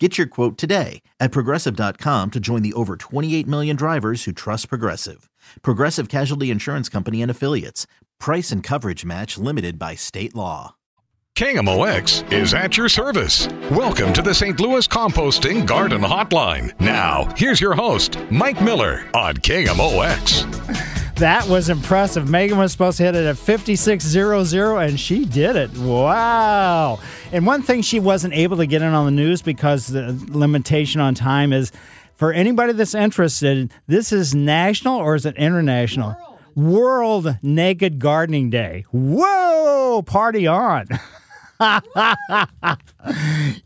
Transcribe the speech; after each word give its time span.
Get 0.00 0.18
your 0.18 0.26
quote 0.26 0.58
today 0.58 1.02
at 1.20 1.30
progressive.com 1.30 2.32
to 2.32 2.40
join 2.40 2.62
the 2.62 2.72
over 2.72 2.96
28 2.96 3.46
million 3.46 3.76
drivers 3.76 4.24
who 4.24 4.32
trust 4.32 4.68
Progressive. 4.68 5.30
Progressive 5.62 6.08
Casualty 6.08 6.50
Insurance 6.50 6.88
Company 6.88 7.22
and 7.22 7.30
Affiliates. 7.30 7.86
Price 8.18 8.50
and 8.50 8.60
coverage 8.60 9.04
match 9.04 9.38
limited 9.38 9.78
by 9.78 9.94
state 9.94 10.34
law. 10.34 10.74
KMOX 11.36 12.32
is 12.32 12.54
at 12.54 12.76
your 12.76 12.88
service. 12.88 13.48
Welcome 13.70 14.12
to 14.14 14.22
the 14.22 14.34
St. 14.34 14.58
Louis 14.58 14.86
Composting 14.88 15.64
Garden 15.64 16.02
Hotline. 16.02 16.78
Now, 16.80 17.32
here's 17.36 17.60
your 17.60 17.74
host, 17.74 18.18
Mike 18.30 18.60
Miller 18.60 19.04
on 19.14 19.36
KMOX. 19.36 21.03
That 21.16 21.46
was 21.48 21.68
impressive. 21.68 22.28
Megan 22.28 22.58
was 22.58 22.72
supposed 22.72 22.96
to 22.96 23.04
hit 23.04 23.14
it 23.14 23.24
at 23.24 23.36
56.00, 23.36 24.88
and 24.88 24.98
she 24.98 25.24
did 25.24 25.54
it. 25.54 25.70
Wow. 25.78 26.98
And 27.30 27.46
one 27.46 27.62
thing 27.62 27.82
she 27.82 28.00
wasn't 28.00 28.34
able 28.34 28.56
to 28.56 28.66
get 28.66 28.82
in 28.82 28.92
on 28.92 29.04
the 29.06 29.12
news 29.12 29.40
because 29.40 29.86
the 29.86 30.20
limitation 30.28 31.00
on 31.00 31.14
time 31.14 31.52
is 31.52 31.70
for 32.16 32.32
anybody 32.32 32.72
that's 32.72 32.94
interested, 32.94 33.70
this 33.86 34.10
is 34.12 34.34
national 34.34 34.98
or 34.98 35.14
is 35.14 35.24
it 35.24 35.36
international? 35.36 36.16
World, 36.56 37.24
World 37.24 37.38
Naked 37.42 38.00
Gardening 38.00 38.50
Day. 38.50 38.84
Whoa, 38.90 40.02
party 40.02 40.48
on. 40.48 40.88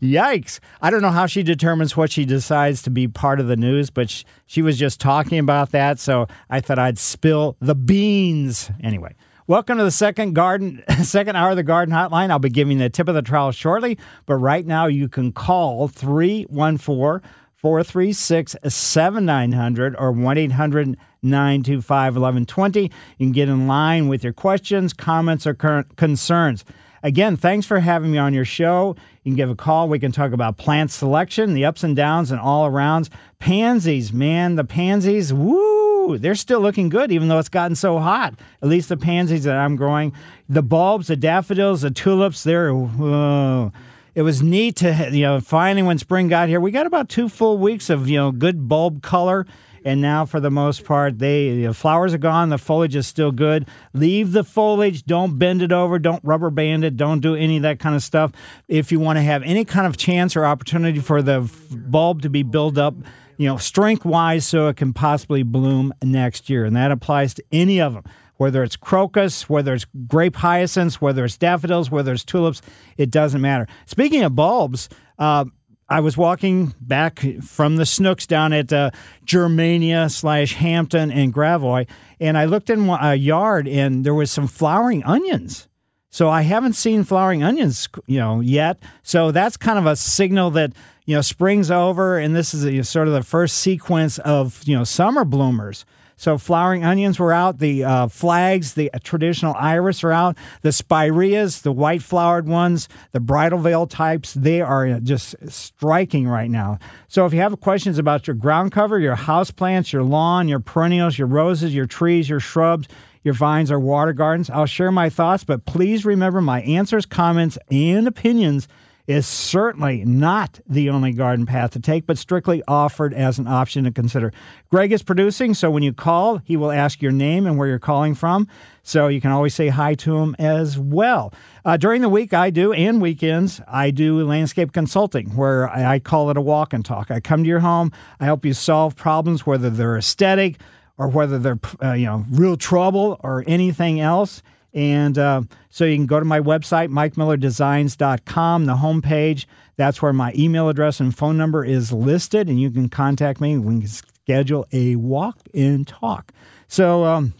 Yikes. 0.01 0.59
I 0.81 0.89
don't 0.89 1.01
know 1.01 1.11
how 1.11 1.25
she 1.25 1.43
determines 1.43 1.97
what 1.97 2.11
she 2.11 2.25
decides 2.25 2.81
to 2.83 2.89
be 2.89 3.07
part 3.07 3.39
of 3.39 3.47
the 3.47 3.55
news, 3.55 3.89
but 3.89 4.09
she, 4.09 4.25
she 4.45 4.61
was 4.61 4.77
just 4.77 4.99
talking 4.99 5.39
about 5.39 5.71
that, 5.71 5.99
so 5.99 6.27
I 6.49 6.59
thought 6.59 6.77
I'd 6.77 6.99
spill 6.99 7.57
the 7.59 7.73
beans. 7.75 8.69
Anyway, 8.83 9.15
welcome 9.47 9.77
to 9.79 9.83
the 9.83 9.91
second 9.91 10.33
garden 10.33 10.83
second 11.03 11.35
hour 11.35 11.49
of 11.51 11.55
the 11.55 11.63
garden 11.63 11.93
hotline. 11.93 12.29
I'll 12.29 12.39
be 12.39 12.49
giving 12.49 12.77
the 12.77 12.89
tip 12.89 13.07
of 13.07 13.15
the 13.15 13.23
trowel 13.23 13.51
shortly, 13.51 13.97
but 14.25 14.35
right 14.35 14.65
now 14.65 14.85
you 14.85 15.09
can 15.09 15.31
call 15.31 15.87
314 15.87 17.27
436 17.55 18.55
7900 18.67 19.95
or 19.97 20.11
1 20.11 20.37
800 20.37 20.97
925 21.21 22.13
1120. 22.15 22.83
You 22.83 22.89
can 23.17 23.31
get 23.31 23.49
in 23.49 23.67
line 23.67 24.07
with 24.07 24.23
your 24.23 24.33
questions, 24.33 24.93
comments, 24.93 25.45
or 25.45 25.53
current 25.53 25.97
concerns. 25.97 26.63
Again, 27.03 27.37
thanks 27.37 27.65
for 27.65 27.79
having 27.79 28.11
me 28.11 28.17
on 28.17 28.33
your 28.33 28.45
show. 28.45 28.95
You 29.23 29.31
can 29.31 29.35
give 29.35 29.49
a 29.49 29.55
call. 29.55 29.87
We 29.87 29.99
can 29.99 30.11
talk 30.11 30.31
about 30.31 30.57
plant 30.57 30.91
selection, 30.91 31.53
the 31.53 31.65
ups 31.65 31.83
and 31.83 31.95
downs, 31.95 32.31
and 32.31 32.39
all 32.39 32.69
arounds. 32.69 33.09
Pansies, 33.39 34.11
man, 34.11 34.55
the 34.55 34.63
pansies, 34.63 35.33
woo, 35.33 36.17
they're 36.17 36.35
still 36.35 36.59
looking 36.59 36.89
good, 36.89 37.11
even 37.11 37.27
though 37.27 37.39
it's 37.39 37.49
gotten 37.49 37.75
so 37.75 37.99
hot. 37.99 38.33
At 38.61 38.69
least 38.69 38.89
the 38.89 38.97
pansies 38.97 39.43
that 39.43 39.55
I'm 39.55 39.75
growing. 39.75 40.13
The 40.47 40.63
bulbs, 40.63 41.07
the 41.07 41.15
daffodils, 41.15 41.81
the 41.81 41.91
tulips, 41.91 42.43
they're, 42.43 42.73
whoa. 42.73 43.71
It 44.15 44.23
was 44.23 44.41
neat 44.41 44.77
to, 44.77 45.09
you 45.11 45.23
know, 45.23 45.39
finally 45.39 45.83
when 45.83 45.97
spring 45.97 46.27
got 46.27 46.49
here, 46.49 46.59
we 46.59 46.71
got 46.71 46.87
about 46.87 47.07
two 47.07 47.29
full 47.29 47.57
weeks 47.57 47.89
of, 47.89 48.09
you 48.09 48.17
know, 48.17 48.31
good 48.31 48.67
bulb 48.67 49.01
color 49.01 49.45
and 49.83 50.01
now 50.01 50.25
for 50.25 50.39
the 50.39 50.51
most 50.51 50.85
part 50.85 51.19
they 51.19 51.63
the 51.63 51.73
flowers 51.73 52.13
are 52.13 52.19
gone. 52.19 52.49
The 52.49 52.57
foliage 52.57 52.95
is 52.95 53.07
still 53.07 53.31
good. 53.31 53.67
Leave 53.93 54.31
the 54.31 54.43
foliage. 54.43 55.03
Don't 55.03 55.37
bend 55.37 55.61
it 55.61 55.71
over. 55.71 55.99
Don't 55.99 56.23
rubber 56.23 56.49
band 56.49 56.83
it. 56.83 56.97
Don't 56.97 57.19
do 57.19 57.35
any 57.35 57.57
of 57.57 57.63
that 57.63 57.79
kind 57.79 57.95
of 57.95 58.03
stuff. 58.03 58.31
If 58.67 58.91
you 58.91 58.99
want 58.99 59.17
to 59.17 59.23
have 59.23 59.43
any 59.43 59.65
kind 59.65 59.87
of 59.87 59.97
chance 59.97 60.35
or 60.35 60.45
opportunity 60.45 60.99
for 60.99 61.21
the 61.21 61.51
bulb 61.71 62.21
to 62.23 62.29
be 62.29 62.43
built 62.43 62.77
up 62.77 62.95
you 63.37 63.47
know 63.47 63.57
strength 63.57 64.03
wise 64.03 64.45
so 64.45 64.67
it 64.67 64.75
can 64.75 64.93
possibly 64.93 65.43
bloom 65.43 65.93
next 66.03 66.49
year. 66.49 66.65
And 66.65 66.75
that 66.75 66.91
applies 66.91 67.33
to 67.35 67.43
any 67.51 67.79
of 67.79 67.93
them 67.93 68.03
whether 68.39 68.63
it's 68.63 68.77
crocus, 68.77 69.49
whether 69.49 69.73
it's 69.73 69.85
grape 70.07 70.37
hyacinths, 70.37 71.01
whether 71.01 71.25
it's 71.25 71.35
daffodils, 71.35 71.91
whether 71.91 72.13
it's 72.13 72.23
tulips, 72.23 72.61
it 72.95 73.11
doesn't 73.11 73.41
matter. 73.41 73.67
Speaking 73.85 74.23
of 74.23 74.33
bulbs, 74.33 74.87
uh, 75.19 75.43
I 75.89 76.01
was 76.01 76.15
walking 76.15 76.75
back 76.79 77.19
from 77.41 77.77
the 77.77 77.83
Schnucks 77.83 78.27
down 78.27 78.53
at 78.53 78.71
uh, 78.71 78.91
Germania 79.25 80.09
slash 80.09 80.53
Hampton 80.53 81.11
and 81.11 81.33
Gravois, 81.33 81.85
and 82.19 82.37
I 82.37 82.45
looked 82.45 82.69
in 82.69 82.87
a 82.89 83.15
yard 83.15 83.67
and 83.67 84.05
there 84.05 84.13
was 84.13 84.31
some 84.31 84.47
flowering 84.47 85.03
onions. 85.03 85.67
So 86.11 86.29
I 86.29 86.41
haven't 86.41 86.73
seen 86.73 87.03
flowering 87.03 87.43
onions, 87.43 87.87
you 88.07 88.19
know, 88.19 88.39
yet. 88.39 88.81
So 89.03 89.31
that's 89.31 89.57
kind 89.57 89.77
of 89.77 89.85
a 89.85 89.95
signal 89.95 90.51
that 90.51 90.73
you 91.05 91.15
know 91.15 91.21
spring's 91.21 91.71
over, 91.71 92.17
and 92.17 92.35
this 92.35 92.53
is 92.53 92.65
a, 92.65 92.83
sort 92.83 93.07
of 93.07 93.13
the 93.13 93.23
first 93.23 93.57
sequence 93.57 94.17
of 94.19 94.61
you 94.65 94.77
know 94.77 94.83
summer 94.83 95.23
bloomers. 95.23 95.85
So 96.19 96.37
flowering 96.37 96.83
onions 96.83 97.17
were 97.17 97.31
out. 97.31 97.59
The 97.59 97.85
uh, 97.85 98.07
flags, 98.09 98.73
the 98.73 98.91
traditional 99.05 99.55
iris 99.57 100.03
are 100.03 100.11
out. 100.11 100.35
The 100.63 100.73
spireas, 100.73 101.61
the 101.61 101.71
white 101.71 102.03
flowered 102.03 102.45
ones, 102.45 102.89
the 103.13 103.21
bridal 103.21 103.59
veil 103.59 103.87
types, 103.87 104.33
they 104.33 104.59
are 104.59 104.99
just 104.99 105.33
striking 105.47 106.27
right 106.27 106.51
now. 106.51 106.77
So 107.07 107.25
if 107.25 107.33
you 107.33 107.39
have 107.39 107.57
questions 107.61 107.97
about 107.97 108.27
your 108.27 108.35
ground 108.35 108.73
cover, 108.73 108.99
your 108.99 109.15
house 109.15 109.49
plants, 109.49 109.93
your 109.93 110.03
lawn, 110.03 110.49
your 110.49 110.59
perennials, 110.59 111.17
your 111.17 111.27
roses, 111.27 111.73
your 111.73 111.85
trees, 111.85 112.27
your 112.27 112.41
shrubs, 112.41 112.89
your 113.23 113.33
vines 113.33 113.71
or 113.71 113.79
water 113.79 114.11
gardens, 114.11 114.49
I'll 114.49 114.65
share 114.65 114.91
my 114.91 115.09
thoughts, 115.09 115.45
but 115.45 115.65
please 115.65 116.03
remember 116.03 116.41
my 116.41 116.61
answers, 116.63 117.05
comments, 117.05 117.57
and 117.71 118.09
opinions– 118.09 118.67
is 119.09 119.25
certainly 119.25 120.05
not 120.05 120.59
the 120.69 120.87
only 120.87 121.11
garden 121.11 121.47
path 121.47 121.71
to 121.71 121.79
take, 121.79 122.05
but 122.05 122.15
strictly 122.15 122.61
offered 122.67 123.11
as 123.11 123.39
an 123.39 123.47
option 123.47 123.83
to 123.83 123.89
consider. 123.89 124.31
Greg 124.69 124.91
is 124.91 125.01
producing, 125.01 125.55
so 125.55 125.71
when 125.71 125.81
you 125.81 125.91
call, 125.91 126.37
he 126.45 126.55
will 126.55 126.71
ask 126.71 127.01
your 127.01 127.11
name 127.11 127.47
and 127.47 127.57
where 127.57 127.67
you're 127.67 127.79
calling 127.79 128.13
from. 128.13 128.47
So 128.83 129.07
you 129.07 129.19
can 129.19 129.31
always 129.31 129.55
say 129.55 129.69
hi 129.69 129.95
to 129.95 130.17
him 130.19 130.35
as 130.37 130.77
well. 130.77 131.33
Uh, 131.65 131.75
during 131.75 132.03
the 132.03 132.09
week, 132.09 132.35
I 132.35 132.51
do, 132.51 132.71
and 132.71 133.01
weekends, 133.01 133.59
I 133.67 133.89
do 133.89 134.23
landscape 134.23 134.73
consulting, 134.73 135.35
where 135.35 135.67
I, 135.67 135.97
call 135.97 136.29
it 136.29 136.37
a 136.37 136.41
walk 136.41 136.71
and 136.71 136.85
talk. 136.85 137.09
I 137.09 137.19
come 137.19 137.41
to 137.41 137.49
your 137.49 137.61
home, 137.61 137.91
I 138.19 138.25
help 138.25 138.45
you 138.45 138.53
solve 138.53 138.95
problems, 138.95 139.43
whether 139.43 139.71
they're 139.71 139.97
aesthetic 139.97 140.59
or 140.99 141.07
whether 141.07 141.39
they're 141.39 141.59
uh, 141.81 141.93
you 141.93 142.05
know 142.05 142.25
real 142.29 142.57
trouble 142.57 143.19
or 143.23 143.43
anything 143.47 143.99
else. 143.99 144.43
And 144.73 145.17
uh, 145.17 145.41
so 145.69 145.85
you 145.85 145.95
can 145.95 146.05
go 146.05 146.19
to 146.19 146.25
my 146.25 146.39
website, 146.39 146.89
mikemillerdesigns.com, 146.89 148.65
the 148.65 148.75
homepage. 148.75 149.45
That's 149.77 150.01
where 150.01 150.13
my 150.13 150.33
email 150.37 150.69
address 150.69 150.99
and 150.99 151.15
phone 151.15 151.37
number 151.37 151.63
is 151.63 151.91
listed, 151.91 152.47
and 152.47 152.59
you 152.59 152.69
can 152.69 152.89
contact 152.89 153.41
me. 153.41 153.57
We 153.57 153.79
can 153.79 153.87
schedule 153.87 154.67
a 154.71 154.95
walk 154.95 155.39
and 155.53 155.87
talk. 155.87 156.31
So 156.67 157.05
um, 157.05 157.33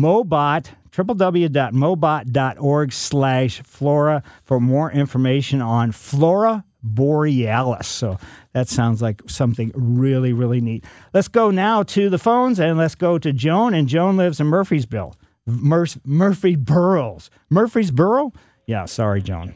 mobot 0.00 0.70
www.mobot.org 0.92 2.92
slash 2.92 3.62
flora 3.62 4.22
for 4.42 4.60
more 4.60 4.90
information 4.90 5.62
on 5.62 5.92
flora 5.92 6.64
borealis. 6.82 7.86
So 7.86 8.18
that 8.52 8.68
sounds 8.68 9.00
like 9.02 9.22
something 9.28 9.70
really 9.74 10.32
really 10.32 10.60
neat. 10.60 10.84
Let's 11.14 11.28
go 11.28 11.50
now 11.50 11.82
to 11.84 12.08
the 12.10 12.18
phones 12.18 12.58
and 12.58 12.78
let's 12.78 12.94
go 12.94 13.18
to 13.18 13.32
joan. 13.32 13.74
And 13.74 13.88
joan 13.88 14.16
lives 14.16 14.40
in 14.40 14.46
murfreesville 14.48 15.14
Mur- 15.46 15.86
murphy 16.04 16.56
burrows 16.56 17.30
murfreesboro? 17.50 18.32
Yeah 18.66 18.84
sorry 18.86 19.22
joan. 19.22 19.54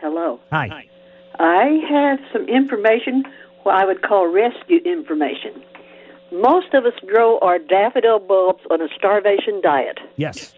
Hello. 0.00 0.40
hi. 0.50 0.84
I 1.40 1.78
have 1.88 2.18
some 2.32 2.48
information, 2.48 3.22
what 3.62 3.76
I 3.76 3.84
would 3.84 4.02
call 4.02 4.26
rescue 4.28 4.78
information. 4.84 5.62
Most 6.30 6.74
of 6.74 6.84
us 6.84 6.92
grow 7.06 7.38
our 7.40 7.58
daffodil 7.58 8.18
bulbs 8.18 8.62
on 8.70 8.80
a 8.82 8.88
starvation 8.96 9.60
diet. 9.62 9.98
yes 10.16 10.54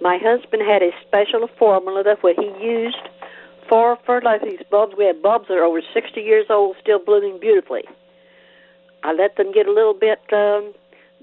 My 0.00 0.18
husband 0.20 0.62
had 0.66 0.82
a 0.82 0.90
special 1.06 1.48
formula 1.58 2.02
that 2.04 2.22
what 2.22 2.36
he 2.38 2.46
used 2.64 2.96
for 3.68 3.98
fertilizing 4.06 4.50
these 4.50 4.66
bulbs. 4.70 4.94
We 4.96 5.04
have 5.06 5.22
bulbs 5.22 5.48
that 5.48 5.54
are 5.54 5.64
over 5.64 5.82
60 5.92 6.20
years 6.20 6.46
old, 6.50 6.76
still 6.80 6.98
blooming 6.98 7.38
beautifully. 7.40 7.84
I 9.02 9.12
let 9.12 9.36
them 9.36 9.52
get 9.52 9.66
a 9.66 9.72
little 9.72 9.94
bit 9.94 10.20
um, 10.32 10.72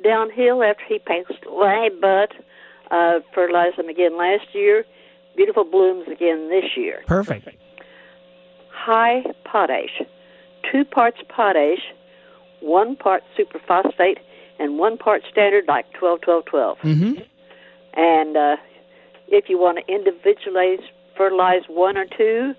downhill 0.04 0.64
after 0.64 0.84
he 0.88 1.00
passed 1.00 1.44
away, 1.46 1.90
but 2.00 2.32
uh, 2.92 3.20
fertilized 3.34 3.78
them 3.78 3.90
again 3.90 4.18
last 4.18 4.54
year. 4.54 4.86
Beautiful 5.36 5.66
blooms 5.66 6.08
again 6.08 6.50
this 6.50 6.78
year. 6.78 7.04
perfect 7.08 7.50
high 8.86 9.24
potash, 9.44 10.02
two 10.72 10.86
parts 10.86 11.18
potash, 11.28 11.80
one 12.66 12.96
part 12.96 13.24
superphosphate, 13.38 14.18
and 14.60 14.78
one 14.78 14.98
part 14.98 15.22
standard, 15.32 15.66
like 15.68 15.92
12, 15.94 16.22
12, 16.22 16.46
12. 16.46 16.78
mm-hmm. 16.80 17.22
And 17.98 18.36
uh, 18.36 18.58
if 19.28 19.50
you 19.50 19.58
want 19.58 19.78
to 19.78 19.94
individualize, 19.94 20.80
fertilize 21.16 21.64
one 21.68 21.98
or 21.98 22.06
two, 22.06 22.54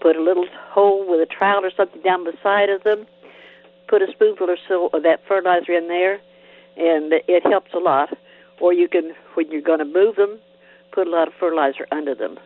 put 0.00 0.16
a 0.16 0.22
little 0.22 0.46
hole 0.70 1.08
with 1.08 1.20
a 1.20 1.26
trowel 1.26 1.64
or 1.64 1.70
something 1.74 2.02
down 2.02 2.24
the 2.24 2.34
side 2.42 2.68
of 2.68 2.82
them, 2.84 3.06
put 3.88 4.02
a 4.02 4.06
spoonful 4.12 4.50
or 4.50 4.58
so 4.68 4.88
of 4.92 5.02
that 5.02 5.20
fertilizer 5.26 5.72
in 5.72 5.88
there, 5.88 6.14
and 6.76 7.12
it 7.26 7.42
helps 7.46 7.72
a 7.72 7.78
lot. 7.78 8.16
Or 8.60 8.72
you 8.72 8.88
can, 8.88 9.12
when 9.34 9.50
you're 9.50 9.62
going 9.62 9.78
to 9.78 9.84
move 9.84 10.16
them, 10.16 10.38
put 10.92 11.06
a 11.06 11.10
lot 11.10 11.28
of 11.28 11.34
fertilizer 11.38 11.86
under 11.92 12.14
them. 12.14 12.38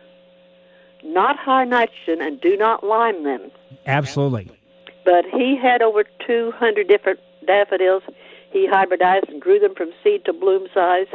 Not 1.03 1.37
high 1.37 1.65
nitrogen, 1.65 2.21
and 2.21 2.39
do 2.39 2.55
not 2.55 2.83
lime 2.83 3.23
them 3.23 3.51
absolutely 3.85 4.60
but 5.03 5.25
he 5.25 5.57
had 5.57 5.81
over 5.81 6.03
200 6.25 6.87
different 6.87 7.19
daffodils. 7.45 8.03
He 8.51 8.67
hybridized 8.67 9.29
and 9.29 9.41
grew 9.41 9.59
them 9.59 9.75
from 9.75 9.91
seed 10.03 10.25
to 10.25 10.33
bloom 10.33 10.67
size, 10.73 11.07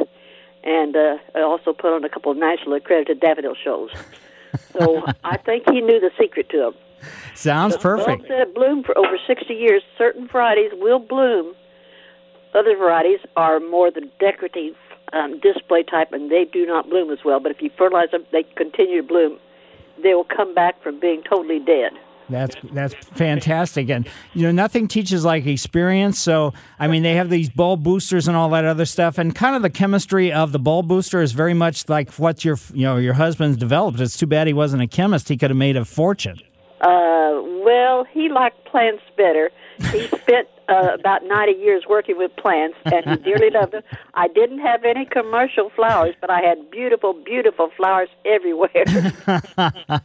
and 0.63 0.95
uh, 0.95 1.17
also 1.35 1.73
put 1.73 1.93
on 1.93 2.03
a 2.03 2.09
couple 2.09 2.31
of 2.31 2.37
nationally 2.37 2.77
accredited 2.77 3.19
daffodil 3.19 3.55
shows. 3.55 3.89
So 4.73 5.03
I 5.23 5.37
think 5.37 5.63
he 5.69 5.81
knew 5.81 5.99
the 5.99 6.11
secret 6.19 6.49
to 6.49 6.57
them. 6.57 6.73
sounds 7.35 7.77
perfect 7.77 8.07
Bulbs 8.07 8.29
that 8.29 8.39
have 8.39 8.53
bloomed 8.55 8.85
for 8.85 8.97
over 8.97 9.17
60 9.27 9.53
years, 9.53 9.83
certain 9.97 10.27
varieties 10.27 10.71
will 10.73 10.99
bloom. 10.99 11.55
Other 12.53 12.75
varieties 12.75 13.19
are 13.35 13.59
more 13.59 13.91
the 13.91 14.09
decorative 14.19 14.75
um, 15.13 15.39
display 15.39 15.83
type, 15.83 16.11
and 16.11 16.31
they 16.31 16.45
do 16.45 16.65
not 16.65 16.89
bloom 16.89 17.11
as 17.11 17.19
well. 17.23 17.39
But 17.39 17.51
if 17.51 17.61
you 17.61 17.69
fertilize 17.77 18.11
them, 18.11 18.25
they 18.31 18.43
continue 18.55 19.01
to 19.01 19.07
bloom. 19.07 19.37
They 20.01 20.13
will 20.13 20.25
come 20.25 20.53
back 20.53 20.81
from 20.81 20.99
being 20.99 21.23
totally 21.23 21.59
dead. 21.59 21.91
That's 22.29 22.55
that's 22.73 22.93
fantastic, 23.15 23.89
and 23.89 24.07
you 24.33 24.43
know 24.43 24.51
nothing 24.51 24.87
teaches 24.87 25.23
like 25.23 25.45
experience. 25.45 26.19
So 26.19 26.53
I 26.77 26.87
mean, 26.87 27.03
they 27.03 27.15
have 27.15 27.29
these 27.29 27.49
bulb 27.49 27.83
boosters 27.83 28.27
and 28.27 28.35
all 28.35 28.49
that 28.49 28.65
other 28.65 28.85
stuff, 28.85 29.17
and 29.17 29.33
kind 29.33 29.55
of 29.55 29.61
the 29.61 29.69
chemistry 29.69 30.31
of 30.31 30.51
the 30.51 30.59
bulb 30.59 30.87
booster 30.87 31.21
is 31.21 31.31
very 31.31 31.53
much 31.53 31.87
like 31.87 32.11
what 32.13 32.43
your 32.43 32.57
you 32.73 32.83
know 32.83 32.97
your 32.97 33.13
husband's 33.13 33.57
developed. 33.57 33.99
It's 34.01 34.17
too 34.17 34.27
bad 34.27 34.47
he 34.47 34.53
wasn't 34.53 34.81
a 34.81 34.87
chemist; 34.87 35.29
he 35.29 35.37
could 35.37 35.51
have 35.51 35.57
made 35.57 35.77
a 35.77 35.85
fortune. 35.85 36.39
Uh, 36.81 37.41
well, 37.63 38.05
he 38.11 38.29
liked 38.29 38.65
plants 38.65 39.03
better. 39.15 39.49
He 39.91 40.07
spent 40.07 40.47
uh, 40.69 40.93
about 40.99 41.23
90 41.23 41.53
years 41.53 41.83
working 41.89 42.17
with 42.17 42.35
plants, 42.35 42.77
and 42.85 43.05
he 43.05 43.15
dearly 43.17 43.49
loved 43.49 43.73
them. 43.73 43.83
I 44.13 44.27
didn't 44.27 44.59
have 44.59 44.83
any 44.83 45.05
commercial 45.05 45.69
flowers, 45.75 46.15
but 46.19 46.29
I 46.29 46.41
had 46.41 46.69
beautiful, 46.71 47.13
beautiful 47.13 47.69
flowers 47.77 48.09
everywhere. 48.25 48.83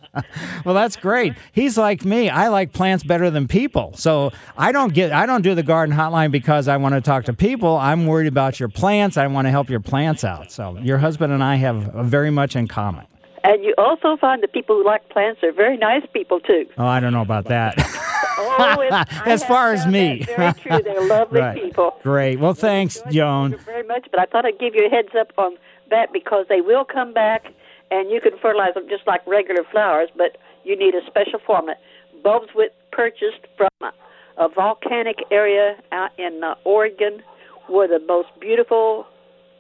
Well, 0.64 0.75
that's 0.76 0.94
great. 0.94 1.35
He's 1.50 1.76
like 1.76 2.05
me. 2.05 2.29
I 2.29 2.47
like 2.47 2.73
plants 2.73 3.03
better 3.03 3.31
than 3.31 3.49
people. 3.49 3.94
So 3.97 4.31
I 4.56 4.70
don't 4.70 4.94
get 4.94 5.11
I 5.11 5.26
don't 5.26 5.43
do 5.43 5.56
the 5.56 5.64
garden 5.64 5.94
hotline 5.97 6.31
because 6.31 6.69
I 6.69 6.76
want 6.76 6.94
to 6.94 7.00
talk 7.00 7.25
to 7.25 7.32
people. 7.32 7.76
I'm 7.76 8.06
worried 8.06 8.29
about 8.29 8.61
your 8.61 8.69
plants. 8.69 9.17
I 9.17 9.26
want 9.26 9.47
to 9.47 9.50
help 9.50 9.69
your 9.69 9.81
plants 9.81 10.23
out. 10.23 10.53
So 10.53 10.79
your 10.79 10.99
husband 10.99 11.32
and 11.32 11.43
I 11.43 11.56
have 11.56 11.93
very 12.06 12.31
much 12.31 12.55
in 12.55 12.69
common. 12.69 13.06
and 13.43 13.65
you 13.65 13.75
also 13.76 14.17
find 14.19 14.41
that 14.44 14.53
people 14.53 14.76
who 14.76 14.85
like 14.87 15.08
plants 15.08 15.43
are 15.43 15.50
very 15.53 15.76
nice 15.76 16.05
people, 16.12 16.38
too. 16.38 16.67
Oh, 16.79 16.87
I 16.87 17.00
don't 17.00 17.12
know 17.12 17.23
about 17.23 17.47
that. 17.47 17.75
As 19.27 19.44
far 19.44 19.73
as 19.73 19.87
me. 19.87 20.23
Very 20.25 20.53
true. 20.55 20.83
They're 20.83 21.06
lovely 21.06 21.41
Right. 21.43 21.61
people. 21.62 21.97
Great. 22.03 22.39
Well, 22.39 22.55
thanks, 22.55 23.00
Joan. 23.11 23.56
very 23.59 23.83
much, 23.87 24.06
but 24.11 24.21
I 24.21 24.25
thought 24.27 24.44
I'd 24.47 24.59
give 24.59 24.75
you 24.75 24.87
a 24.87 24.91
heads 24.91 25.11
up 25.19 25.33
on 25.39 25.56
that 25.91 26.12
because 26.12 26.47
they 26.49 26.61
will 26.61 26.85
come 26.85 27.12
back, 27.12 27.47
and 27.91 28.11
you 28.11 28.21
can 28.21 28.33
fertilize 28.39 28.75
them 28.75 28.89
just 28.89 29.06
like 29.06 29.27
regular 29.27 29.62
flowers, 29.71 30.09
but 30.17 30.37
you 30.65 30.77
need 30.79 30.94
a 30.94 31.05
special 31.06 31.39
formula. 31.44 31.77
Bulbs 32.23 32.49
with 32.55 32.73
purchased 32.93 33.47
from 33.56 33.69
a, 33.83 33.93
a 34.39 34.49
volcanic 34.49 35.19
area 35.31 35.77
out 35.93 36.11
in 36.19 36.43
uh, 36.44 36.55
Oregon 36.65 37.23
were 37.69 37.87
the 37.89 37.99
most 38.06 38.29
beautiful, 38.41 39.06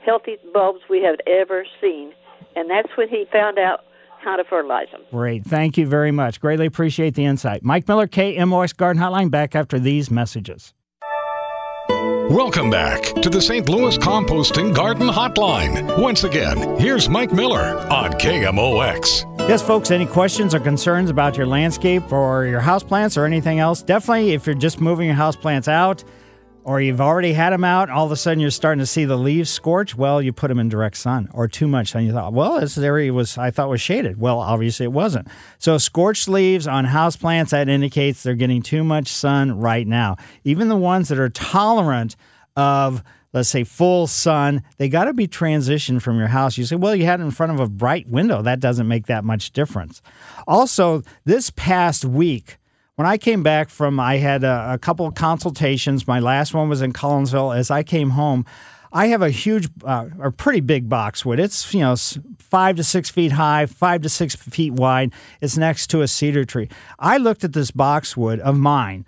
healthy 0.04 0.36
bulbs 0.52 0.80
we 0.88 1.02
have 1.02 1.16
ever 1.26 1.64
seen, 1.80 2.12
and 2.56 2.70
that's 2.70 2.96
when 2.96 3.08
he 3.08 3.26
found 3.32 3.58
out 3.58 3.84
how 4.22 4.36
to 4.36 4.44
fertilize 4.44 4.88
them. 4.92 5.02
Great. 5.10 5.44
Thank 5.44 5.76
you 5.76 5.86
very 5.86 6.10
much. 6.10 6.40
Greatly 6.40 6.66
appreciate 6.66 7.14
the 7.14 7.24
insight. 7.24 7.62
Mike 7.62 7.86
Miller, 7.88 8.06
KMOX 8.06 8.76
Garden 8.76 9.02
Hotline, 9.02 9.30
back 9.30 9.54
after 9.54 9.78
these 9.78 10.10
messages. 10.10 10.74
Welcome 12.30 12.70
back 12.70 13.02
to 13.20 13.28
the 13.28 13.40
St. 13.40 13.68
Louis 13.68 13.98
Composting 13.98 14.74
Garden 14.74 15.08
Hotline. 15.08 16.00
Once 16.00 16.24
again, 16.24 16.78
here's 16.78 17.08
Mike 17.08 17.32
Miller 17.32 17.76
on 17.90 18.12
KMOX. 18.12 19.28
Yes, 19.48 19.60
folks, 19.60 19.90
any 19.90 20.06
questions 20.06 20.54
or 20.54 20.60
concerns 20.60 21.10
about 21.10 21.36
your 21.36 21.46
landscape 21.46 22.10
or 22.12 22.46
your 22.46 22.60
houseplants 22.60 23.18
or 23.18 23.26
anything 23.26 23.58
else? 23.58 23.82
Definitely, 23.82 24.30
if 24.32 24.46
you're 24.46 24.54
just 24.54 24.80
moving 24.80 25.08
your 25.08 25.16
houseplants 25.16 25.68
out 25.68 26.04
or 26.64 26.80
you've 26.80 27.00
already 27.00 27.32
had 27.32 27.50
them 27.50 27.64
out, 27.64 27.90
all 27.90 28.06
of 28.06 28.12
a 28.12 28.16
sudden 28.16 28.40
you're 28.40 28.50
starting 28.50 28.80
to 28.80 28.86
see 28.86 29.04
the 29.04 29.16
leaves 29.16 29.50
scorch, 29.50 29.96
well, 29.96 30.22
you 30.22 30.32
put 30.32 30.48
them 30.48 30.58
in 30.58 30.68
direct 30.68 30.96
sun 30.96 31.28
or 31.32 31.48
too 31.48 31.66
much. 31.66 31.94
And 31.94 32.06
you 32.06 32.12
thought, 32.12 32.32
well, 32.32 32.60
this 32.60 32.78
area 32.78 33.12
was, 33.12 33.36
I 33.36 33.50
thought 33.50 33.68
was 33.68 33.80
shaded. 33.80 34.20
Well, 34.20 34.40
obviously 34.40 34.84
it 34.84 34.92
wasn't. 34.92 35.28
So 35.58 35.78
scorched 35.78 36.28
leaves 36.28 36.66
on 36.66 36.86
houseplants, 36.86 37.50
that 37.50 37.68
indicates 37.68 38.22
they're 38.22 38.34
getting 38.34 38.62
too 38.62 38.84
much 38.84 39.08
sun 39.08 39.58
right 39.58 39.86
now. 39.86 40.16
Even 40.44 40.68
the 40.68 40.76
ones 40.76 41.08
that 41.08 41.18
are 41.18 41.30
tolerant 41.30 42.16
of 42.56 43.02
let's 43.32 43.48
say 43.48 43.64
full 43.64 44.06
sun, 44.06 44.62
they 44.76 44.88
got 44.88 45.04
to 45.04 45.14
be 45.14 45.26
transitioned 45.26 46.02
from 46.02 46.18
your 46.18 46.28
house. 46.28 46.58
You 46.58 46.64
say, 46.64 46.76
well, 46.76 46.94
you 46.94 47.04
had 47.04 47.20
it 47.20 47.24
in 47.24 47.30
front 47.30 47.52
of 47.52 47.60
a 47.60 47.68
bright 47.68 48.08
window. 48.08 48.42
That 48.42 48.60
doesn't 48.60 48.86
make 48.86 49.06
that 49.06 49.24
much 49.24 49.52
difference. 49.52 50.02
Also, 50.46 51.02
this 51.24 51.50
past 51.50 52.04
week, 52.04 52.58
when 52.96 53.06
I 53.06 53.16
came 53.18 53.42
back 53.42 53.70
from, 53.70 53.98
I 53.98 54.18
had 54.18 54.44
a, 54.44 54.74
a 54.74 54.78
couple 54.78 55.06
of 55.06 55.14
consultations. 55.14 56.06
My 56.06 56.20
last 56.20 56.52
one 56.54 56.68
was 56.68 56.82
in 56.82 56.92
Collinsville. 56.92 57.56
As 57.56 57.70
I 57.70 57.82
came 57.82 58.10
home, 58.10 58.44
I 58.92 59.06
have 59.06 59.22
a 59.22 59.30
huge, 59.30 59.68
uh, 59.84 60.08
or 60.18 60.30
pretty 60.30 60.60
big 60.60 60.88
boxwood. 60.88 61.40
It's 61.40 61.72
you 61.72 61.80
know 61.80 61.96
five 62.38 62.76
to 62.76 62.84
six 62.84 63.08
feet 63.08 63.32
high, 63.32 63.64
five 63.66 64.02
to 64.02 64.08
six 64.08 64.36
feet 64.36 64.74
wide. 64.74 65.12
It's 65.40 65.56
next 65.56 65.86
to 65.88 66.02
a 66.02 66.08
cedar 66.08 66.44
tree. 66.44 66.68
I 66.98 67.16
looked 67.16 67.44
at 67.44 67.54
this 67.54 67.70
boxwood 67.70 68.40
of 68.40 68.58
mine. 68.58 69.06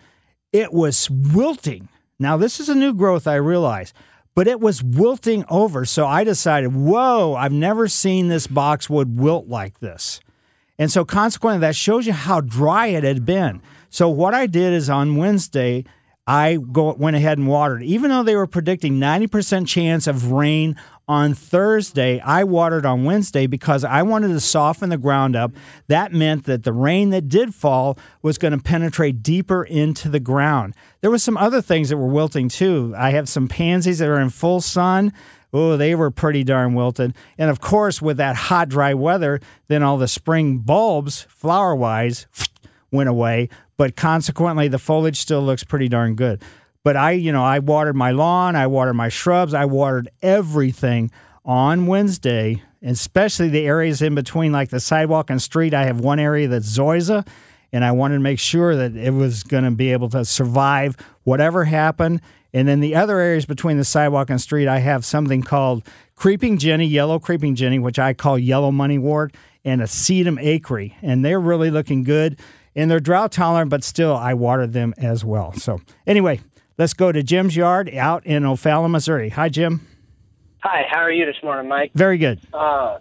It 0.52 0.72
was 0.72 1.10
wilting. 1.10 1.88
Now 2.18 2.36
this 2.38 2.60
is 2.60 2.70
a 2.70 2.74
new 2.74 2.94
growth. 2.94 3.26
I 3.26 3.34
realize, 3.34 3.92
but 4.34 4.46
it 4.46 4.60
was 4.60 4.82
wilting 4.82 5.44
over. 5.50 5.84
So 5.84 6.06
I 6.06 6.24
decided, 6.24 6.74
whoa! 6.74 7.34
I've 7.34 7.52
never 7.52 7.86
seen 7.88 8.28
this 8.28 8.46
boxwood 8.46 9.18
wilt 9.18 9.48
like 9.48 9.80
this. 9.80 10.20
And 10.78 10.90
so, 10.90 11.04
consequently, 11.04 11.60
that 11.60 11.76
shows 11.76 12.06
you 12.06 12.12
how 12.12 12.40
dry 12.40 12.88
it 12.88 13.04
had 13.04 13.24
been. 13.24 13.62
So, 13.94 14.08
what 14.08 14.34
I 14.34 14.48
did 14.48 14.72
is 14.72 14.90
on 14.90 15.18
Wednesday, 15.18 15.84
I 16.26 16.56
go, 16.56 16.94
went 16.94 17.14
ahead 17.14 17.38
and 17.38 17.46
watered. 17.46 17.84
Even 17.84 18.10
though 18.10 18.24
they 18.24 18.34
were 18.34 18.48
predicting 18.48 18.94
90% 18.94 19.68
chance 19.68 20.08
of 20.08 20.32
rain 20.32 20.74
on 21.06 21.32
Thursday, 21.32 22.18
I 22.18 22.42
watered 22.42 22.84
on 22.84 23.04
Wednesday 23.04 23.46
because 23.46 23.84
I 23.84 24.02
wanted 24.02 24.32
to 24.32 24.40
soften 24.40 24.90
the 24.90 24.98
ground 24.98 25.36
up. 25.36 25.52
That 25.86 26.12
meant 26.12 26.42
that 26.46 26.64
the 26.64 26.72
rain 26.72 27.10
that 27.10 27.28
did 27.28 27.54
fall 27.54 27.96
was 28.20 28.36
going 28.36 28.50
to 28.50 28.58
penetrate 28.58 29.22
deeper 29.22 29.62
into 29.62 30.08
the 30.08 30.18
ground. 30.18 30.74
There 31.00 31.10
were 31.12 31.16
some 31.16 31.36
other 31.36 31.62
things 31.62 31.90
that 31.90 31.96
were 31.96 32.08
wilting 32.08 32.48
too. 32.48 32.92
I 32.98 33.10
have 33.10 33.28
some 33.28 33.46
pansies 33.46 34.00
that 34.00 34.08
are 34.08 34.18
in 34.18 34.30
full 34.30 34.60
sun. 34.60 35.12
Oh, 35.52 35.76
they 35.76 35.94
were 35.94 36.10
pretty 36.10 36.42
darn 36.42 36.74
wilted. 36.74 37.14
And 37.38 37.48
of 37.48 37.60
course, 37.60 38.02
with 38.02 38.16
that 38.16 38.34
hot, 38.34 38.70
dry 38.70 38.92
weather, 38.92 39.38
then 39.68 39.84
all 39.84 39.98
the 39.98 40.08
spring 40.08 40.58
bulbs, 40.58 41.28
flower 41.28 41.76
wise, 41.76 42.26
went 42.90 43.08
away. 43.08 43.48
But 43.76 43.96
consequently, 43.96 44.68
the 44.68 44.78
foliage 44.78 45.18
still 45.18 45.42
looks 45.42 45.64
pretty 45.64 45.88
darn 45.88 46.14
good. 46.14 46.42
But 46.84 46.96
I, 46.96 47.12
you 47.12 47.32
know, 47.32 47.42
I 47.42 47.58
watered 47.58 47.96
my 47.96 48.10
lawn, 48.10 48.56
I 48.56 48.66
watered 48.66 48.94
my 48.94 49.08
shrubs, 49.08 49.54
I 49.54 49.64
watered 49.64 50.10
everything 50.22 51.10
on 51.44 51.86
Wednesday, 51.86 52.62
especially 52.82 53.48
the 53.48 53.66
areas 53.66 54.02
in 54.02 54.14
between, 54.14 54.52
like 54.52 54.68
the 54.68 54.80
sidewalk 54.80 55.30
and 55.30 55.40
street. 55.40 55.72
I 55.72 55.84
have 55.86 56.00
one 56.00 56.18
area 56.18 56.46
that's 56.46 56.68
zoysia, 56.68 57.26
and 57.72 57.84
I 57.84 57.92
wanted 57.92 58.16
to 58.16 58.20
make 58.20 58.38
sure 58.38 58.76
that 58.76 58.96
it 58.96 59.12
was 59.14 59.42
going 59.42 59.64
to 59.64 59.70
be 59.70 59.92
able 59.92 60.10
to 60.10 60.24
survive 60.24 60.96
whatever 61.24 61.64
happened. 61.64 62.20
And 62.52 62.68
then 62.68 62.80
the 62.80 62.94
other 62.94 63.18
areas 63.18 63.46
between 63.46 63.78
the 63.78 63.84
sidewalk 63.84 64.30
and 64.30 64.40
street, 64.40 64.68
I 64.68 64.78
have 64.78 65.04
something 65.04 65.42
called 65.42 65.84
creeping 66.14 66.58
jenny, 66.58 66.86
yellow 66.86 67.18
creeping 67.18 67.56
jenny, 67.56 67.78
which 67.78 67.98
I 67.98 68.14
call 68.14 68.38
yellow 68.38 68.70
moneywort, 68.70 69.34
and 69.64 69.80
a 69.80 69.86
sedum 69.86 70.38
acre, 70.40 70.94
and 71.02 71.24
they're 71.24 71.40
really 71.40 71.70
looking 71.70 72.04
good. 72.04 72.38
And 72.76 72.90
they're 72.90 73.00
drought 73.00 73.32
tolerant, 73.32 73.70
but 73.70 73.84
still, 73.84 74.16
I 74.16 74.34
watered 74.34 74.72
them 74.72 74.94
as 74.98 75.24
well. 75.24 75.52
So 75.52 75.80
anyway, 76.06 76.40
Let's 76.76 76.92
go 76.94 77.12
to 77.12 77.22
Jim's 77.22 77.54
yard 77.54 77.88
out 77.94 78.26
in 78.26 78.44
O'Fallon, 78.44 78.90
Missouri. 78.90 79.28
Hi, 79.28 79.48
Jim. 79.48 79.86
Hi, 80.64 80.82
how 80.90 80.98
are 80.98 81.12
you 81.12 81.24
this 81.24 81.36
morning, 81.42 81.68
Mike? 81.68 81.92
Very 81.94 82.18
good. 82.18 82.40
Uh, 82.52 82.98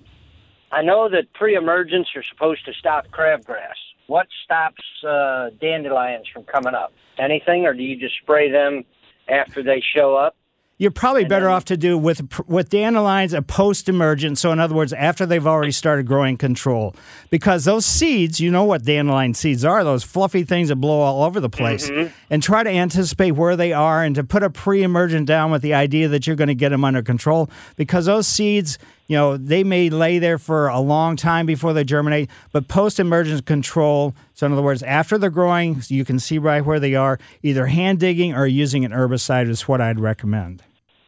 I 0.72 0.84
know 0.84 1.10
that 1.10 1.34
pre-emergence 1.34 2.08
are 2.16 2.22
supposed 2.22 2.66
to 2.66 2.74
stop 2.74 3.08
crabgrass. 3.08 3.74
What 4.06 4.28
stops 4.44 4.84
uh, 5.08 5.50
dandelions 5.60 6.28
from 6.32 6.44
coming 6.44 6.76
up? 6.76 6.94
Anything, 7.18 7.66
or 7.66 7.74
do 7.74 7.82
you 7.82 8.00
just 8.00 8.16
spray 8.22 8.52
them 8.52 8.84
after 9.28 9.64
they 9.64 9.82
show 9.96 10.16
up? 10.16 10.36
You're 10.80 10.92
probably 10.92 11.24
better 11.24 11.50
off 11.50 11.66
to 11.66 11.78
do 11.78 11.98
with 11.98 12.28
with 12.48 12.70
dandelions 12.70 13.34
a 13.34 13.42
post 13.42 13.88
emergent. 13.88 14.40
So 14.40 14.52
in 14.52 14.60
other 14.60 14.74
words, 14.74 14.92
after 14.92 15.26
they've 15.26 15.46
already 15.46 15.72
started 15.72 16.08
growing 16.08 16.36
control, 16.36 16.96
because 17.30 17.66
those 17.66 17.86
seeds, 17.86 18.40
you 18.40 18.50
know 18.50 18.64
what 18.64 18.84
dandelion 18.84 19.36
seeds 19.36 19.64
are, 19.64 19.84
those 19.84 20.04
fluffy 20.04 20.44
things 20.44 20.70
that 20.70 20.78
blow 20.78 21.00
all 21.00 21.24
over 21.24 21.40
the 21.40 21.50
place, 21.50 21.90
mm-hmm. 21.90 22.12
and 22.30 22.42
try 22.42 22.64
to 22.64 22.70
anticipate 22.70 23.32
where 23.32 23.56
they 23.56 23.72
are 23.72 24.04
and 24.04 24.16
to 24.16 24.24
put 24.24 24.42
a 24.42 24.50
pre 24.50 24.82
emergent 24.82 25.28
down 25.28 25.52
with 25.52 25.62
the 25.62 25.76
idea 25.76 26.08
that 26.08 26.26
you're 26.26 26.36
going 26.36 26.48
to 26.48 26.56
get 26.56 26.70
them 26.70 26.84
under 26.84 27.04
control, 27.04 27.50
because 27.76 28.06
those 28.06 28.28
seeds 28.28 28.80
you 29.14 29.20
know, 29.20 29.38
they 29.38 29.64
may 29.64 29.92
lay 29.92 30.18
there 30.18 30.40
for 30.40 30.68
a 30.68 30.80
long 30.80 31.16
time 31.16 31.46
before 31.46 31.72
they 31.72 31.84
germinate, 31.84 32.32
but 32.52 32.68
post 32.68 33.00
emergence 33.00 33.42
control, 33.42 34.16
so 34.34 34.48
in 34.48 34.54
other 34.54 34.64
words, 34.64 34.82
after 34.82 35.20
they're 35.20 35.30
growing, 35.30 35.84
you 35.88 36.04
can 36.04 36.18
see 36.18 36.40
right 36.40 36.66
where 36.66 36.80
they 36.80 36.96
are, 36.96 37.20
either 37.44 37.68
hand 37.68 38.00
digging 38.00 38.34
or 38.34 38.48
using 38.48 38.84
an 38.84 38.92
herbicide 38.92 39.48
is 39.50 39.68
what 39.68 39.82
I'd 39.82 40.00
recommend. 40.00 40.64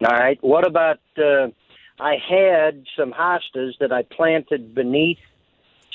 All 0.06 0.16
right. 0.16 0.38
What 0.40 0.64
about 0.64 1.00
uh, 1.18 1.48
I 1.98 2.14
had 2.30 2.84
some 2.96 3.10
hostas 3.10 3.72
that 3.80 3.90
I 3.90 4.02
planted 4.02 4.72
beneath 4.72 5.18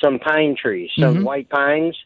some 0.04 0.20
pine 0.20 0.58
trees, 0.62 0.90
some 1.00 1.16
mm-hmm. 1.16 1.24
white 1.24 1.50
pines, 1.50 1.98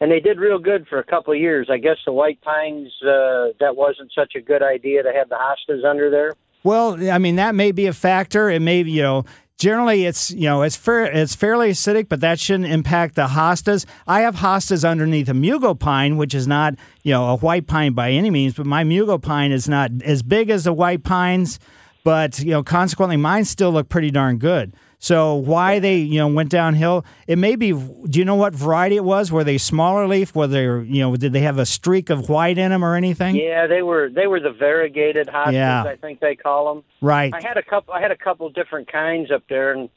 and 0.00 0.10
they 0.10 0.20
did 0.20 0.38
real 0.38 0.58
good 0.58 0.86
for 0.88 0.98
a 0.98 1.04
couple 1.04 1.34
of 1.34 1.38
years. 1.38 1.68
I 1.70 1.76
guess 1.76 1.98
the 2.06 2.12
white 2.14 2.40
pines 2.40 2.90
uh, 3.02 3.52
that 3.60 3.76
wasn't 3.76 4.12
such 4.14 4.32
a 4.34 4.40
good 4.40 4.62
idea 4.62 5.02
to 5.02 5.12
have 5.12 5.28
the 5.28 5.36
hostas 5.36 5.84
under 5.84 6.08
there. 6.08 6.32
Well, 6.64 7.10
I 7.10 7.18
mean 7.18 7.36
that 7.36 7.54
may 7.54 7.72
be 7.72 7.86
a 7.86 7.92
factor. 7.92 8.48
It 8.48 8.60
may, 8.60 8.82
you 8.82 9.02
know, 9.02 9.24
generally 9.62 10.06
it's 10.06 10.32
you 10.32 10.48
know 10.48 10.62
it's 10.62 10.74
fair 10.74 11.04
it's 11.04 11.36
fairly 11.36 11.70
acidic, 11.70 12.08
but 12.08 12.20
that 12.20 12.40
shouldn't 12.40 12.68
impact 12.68 13.14
the 13.14 13.28
hostas. 13.28 13.86
I 14.08 14.22
have 14.22 14.34
hostas 14.36 14.88
underneath 14.88 15.28
a 15.28 15.32
mugo 15.32 15.78
pine, 15.78 16.16
which 16.16 16.34
is 16.34 16.48
not 16.48 16.74
you 17.04 17.12
know 17.12 17.28
a 17.28 17.36
white 17.36 17.68
pine 17.68 17.92
by 17.92 18.10
any 18.10 18.28
means, 18.28 18.54
but 18.54 18.66
my 18.66 18.82
mugo 18.82 19.22
pine 19.22 19.52
is 19.52 19.68
not 19.68 19.92
as 20.04 20.24
big 20.24 20.50
as 20.50 20.64
the 20.64 20.72
white 20.72 21.04
pines, 21.04 21.60
but 22.02 22.40
you 22.40 22.50
know 22.50 22.64
consequently 22.64 23.16
mine 23.16 23.44
still 23.44 23.70
look 23.70 23.88
pretty 23.88 24.10
darn 24.10 24.38
good. 24.38 24.74
So 25.02 25.34
why 25.34 25.80
they 25.80 25.96
you 25.96 26.18
know 26.18 26.28
went 26.28 26.48
downhill? 26.48 27.04
It 27.26 27.36
may 27.36 27.56
be. 27.56 27.72
Do 27.72 28.20
you 28.20 28.24
know 28.24 28.36
what 28.36 28.54
variety 28.54 28.94
it 28.94 29.04
was? 29.04 29.32
Were 29.32 29.42
they 29.42 29.58
smaller 29.58 30.06
leaf? 30.06 30.32
Were 30.32 30.46
they 30.46 30.62
you 30.62 31.00
know 31.00 31.16
did 31.16 31.32
they 31.32 31.40
have 31.40 31.58
a 31.58 31.66
streak 31.66 32.08
of 32.08 32.28
white 32.28 32.56
in 32.56 32.70
them 32.70 32.84
or 32.84 32.94
anything? 32.94 33.34
Yeah, 33.34 33.66
they 33.66 33.82
were. 33.82 34.08
They 34.08 34.28
were 34.28 34.38
the 34.38 34.52
variegated 34.52 35.26
hostas. 35.26 35.54
Yeah. 35.54 35.82
I 35.82 35.96
think 35.96 36.20
they 36.20 36.36
call 36.36 36.72
them. 36.72 36.84
Right. 37.00 37.34
I 37.34 37.42
had 37.42 37.56
a 37.56 37.64
couple. 37.64 37.92
I 37.92 38.00
had 38.00 38.12
a 38.12 38.16
couple 38.16 38.48
different 38.50 38.92
kinds 38.92 39.32
up 39.32 39.42
there, 39.48 39.72
and 39.72 39.88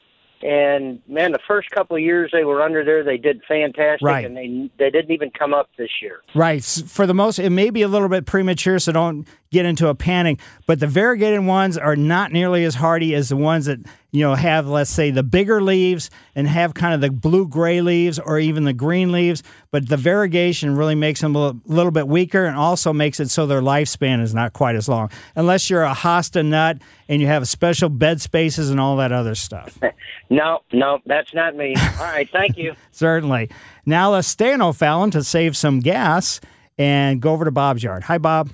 and 0.42 1.00
man, 1.08 1.32
the 1.32 1.38
first 1.46 1.70
couple 1.70 1.96
of 1.96 2.02
years 2.02 2.30
they 2.32 2.44
were 2.44 2.60
under 2.60 2.84
there, 2.84 3.04
they 3.04 3.16
did 3.16 3.42
fantastic, 3.46 4.04
right. 4.04 4.24
and 4.24 4.36
they 4.36 4.70
they 4.76 4.90
didn't 4.90 5.12
even 5.12 5.30
come 5.30 5.54
up 5.54 5.70
this 5.78 5.88
year. 6.02 6.20
Right. 6.34 6.64
For 6.64 7.06
the 7.06 7.14
most, 7.14 7.38
it 7.38 7.50
may 7.50 7.70
be 7.70 7.82
a 7.82 7.88
little 7.88 8.08
bit 8.08 8.26
premature, 8.26 8.80
so 8.80 8.90
don't 8.90 9.28
get 9.50 9.66
into 9.66 9.88
a 9.88 9.94
panic. 9.94 10.40
But 10.66 10.80
the 10.80 10.86
variegated 10.86 11.44
ones 11.44 11.78
are 11.78 11.96
not 11.96 12.32
nearly 12.32 12.64
as 12.64 12.76
hardy 12.76 13.14
as 13.14 13.28
the 13.28 13.36
ones 13.36 13.66
that 13.66 13.80
you 14.10 14.22
know 14.22 14.34
have, 14.34 14.66
let's 14.66 14.90
say, 14.90 15.10
the 15.10 15.22
bigger 15.22 15.62
leaves 15.62 16.10
and 16.34 16.48
have 16.48 16.74
kind 16.74 16.94
of 16.94 17.00
the 17.00 17.10
blue 17.10 17.46
gray 17.46 17.80
leaves 17.80 18.18
or 18.18 18.38
even 18.38 18.64
the 18.64 18.72
green 18.72 19.12
leaves. 19.12 19.42
But 19.70 19.88
the 19.88 19.96
variegation 19.96 20.76
really 20.76 20.94
makes 20.94 21.20
them 21.20 21.36
a 21.36 21.54
little 21.66 21.92
bit 21.92 22.08
weaker 22.08 22.44
and 22.44 22.56
also 22.56 22.92
makes 22.92 23.20
it 23.20 23.30
so 23.30 23.46
their 23.46 23.60
lifespan 23.60 24.22
is 24.22 24.34
not 24.34 24.52
quite 24.52 24.76
as 24.76 24.88
long, 24.88 25.10
unless 25.34 25.68
you're 25.70 25.84
a 25.84 25.94
hosta 25.94 26.44
nut 26.44 26.78
and 27.08 27.20
you 27.20 27.26
have 27.26 27.46
special 27.48 27.88
bed 27.88 28.20
spaces 28.20 28.70
and 28.70 28.80
all 28.80 28.96
that 28.96 29.12
other 29.12 29.34
stuff. 29.34 29.78
no, 30.30 30.60
no, 30.72 30.98
that's 31.06 31.32
not 31.34 31.54
me. 31.54 31.74
All 31.76 32.04
right, 32.04 32.28
thank 32.30 32.56
you. 32.56 32.74
Certainly. 32.90 33.50
Now 33.84 34.12
let's 34.12 34.28
stay 34.28 34.52
in 34.52 34.62
O'Fallon 34.62 35.10
to 35.12 35.22
save 35.22 35.56
some 35.56 35.80
gas 35.80 36.40
and 36.78 37.20
go 37.20 37.32
over 37.32 37.44
to 37.44 37.50
Bob's 37.50 37.82
yard. 37.82 38.04
Hi, 38.04 38.18
Bob. 38.18 38.50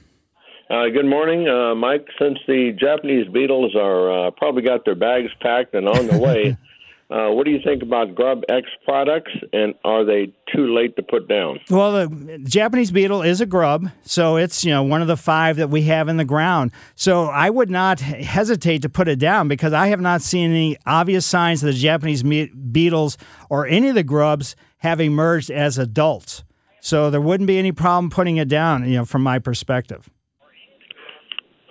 Uh, 0.72 0.88
good 0.88 1.04
morning, 1.04 1.46
uh, 1.46 1.74
Mike. 1.74 2.06
Since 2.18 2.38
the 2.46 2.74
Japanese 2.80 3.28
beetles 3.28 3.76
are 3.76 4.28
uh, 4.28 4.30
probably 4.30 4.62
got 4.62 4.86
their 4.86 4.94
bags 4.94 5.28
packed 5.42 5.74
and 5.74 5.86
on 5.86 6.06
the 6.06 6.16
way, 6.16 6.56
uh, 7.10 7.28
what 7.28 7.44
do 7.44 7.50
you 7.50 7.58
think 7.62 7.82
about 7.82 8.14
GrubEx 8.14 8.62
products, 8.82 9.32
and 9.52 9.74
are 9.84 10.02
they 10.02 10.32
too 10.50 10.74
late 10.74 10.96
to 10.96 11.02
put 11.02 11.28
down? 11.28 11.60
Well, 11.68 11.92
the 11.92 12.38
Japanese 12.44 12.90
beetle 12.90 13.20
is 13.20 13.42
a 13.42 13.44
grub, 13.44 13.90
so 14.00 14.36
it's 14.36 14.64
you 14.64 14.70
know 14.70 14.82
one 14.82 15.02
of 15.02 15.08
the 15.08 15.16
five 15.18 15.56
that 15.56 15.68
we 15.68 15.82
have 15.82 16.08
in 16.08 16.16
the 16.16 16.24
ground. 16.24 16.72
So 16.94 17.24
I 17.24 17.50
would 17.50 17.68
not 17.68 18.00
hesitate 18.00 18.80
to 18.80 18.88
put 18.88 19.08
it 19.08 19.18
down 19.18 19.48
because 19.48 19.74
I 19.74 19.88
have 19.88 20.00
not 20.00 20.22
seen 20.22 20.52
any 20.52 20.78
obvious 20.86 21.26
signs 21.26 21.60
that 21.60 21.66
the 21.66 21.78
Japanese 21.78 22.22
beetles 22.22 23.18
or 23.50 23.66
any 23.66 23.90
of 23.90 23.94
the 23.94 24.02
grubs 24.02 24.56
have 24.78 25.02
emerged 25.02 25.50
as 25.50 25.76
adults. 25.76 26.44
So 26.80 27.10
there 27.10 27.20
wouldn't 27.20 27.46
be 27.46 27.58
any 27.58 27.72
problem 27.72 28.08
putting 28.08 28.38
it 28.38 28.48
down, 28.48 28.88
you 28.88 28.96
know, 28.96 29.04
from 29.04 29.22
my 29.22 29.38
perspective. 29.38 30.08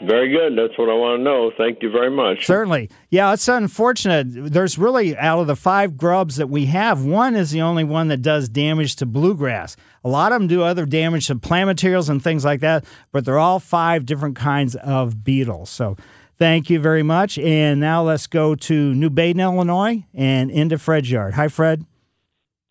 Very 0.06 0.32
good. 0.32 0.58
That's 0.58 0.78
what 0.80 0.90
I 0.90 0.94
want 0.94 1.20
to 1.20 1.24
know. 1.24 1.52
Thank 1.58 1.84
you 1.84 1.92
very 1.92 2.10
much. 2.10 2.46
Certainly. 2.48 2.90
Yeah, 3.10 3.34
it's 3.34 3.48
unfortunate. 3.48 4.52
There's 4.52 4.78
really, 4.78 5.16
out 5.16 5.40
of 5.40 5.48
the 5.48 5.56
five 5.56 5.96
grubs 5.96 6.38
that 6.38 6.50
we 6.50 6.66
have, 6.68 7.04
one 7.04 7.36
is 7.36 7.52
the 7.52 7.62
only 7.62 7.84
one 7.84 8.08
that 8.08 8.22
does 8.22 8.50
damage 8.50 8.96
to 8.98 9.06
bluegrass. 9.06 9.78
A 10.04 10.10
lot 10.10 10.32
of 10.32 10.40
them 10.40 10.48
do 10.48 10.64
other 10.64 10.86
damage 10.86 11.28
to 11.28 11.36
plant 11.36 11.68
materials 11.68 12.10
and 12.10 12.24
things 12.24 12.44
like 12.44 12.62
that, 12.62 12.84
but 13.12 13.26
they're 13.26 13.38
all 13.38 13.60
five 13.60 14.06
different 14.06 14.36
kinds 14.36 14.76
of 14.76 15.24
beetles. 15.24 15.70
So 15.70 15.98
thank 16.38 16.70
you 16.70 16.80
very 16.80 17.04
much. 17.04 17.38
And 17.38 17.80
now 17.80 18.02
let's 18.02 18.26
go 18.26 18.56
to 18.56 18.96
New 18.96 19.12
Baden, 19.12 19.40
Illinois, 19.40 20.04
and 20.16 20.50
into 20.50 20.80
Fred's 20.80 21.12
yard. 21.12 21.36
Hi, 21.36 21.48
Fred. 21.48 21.86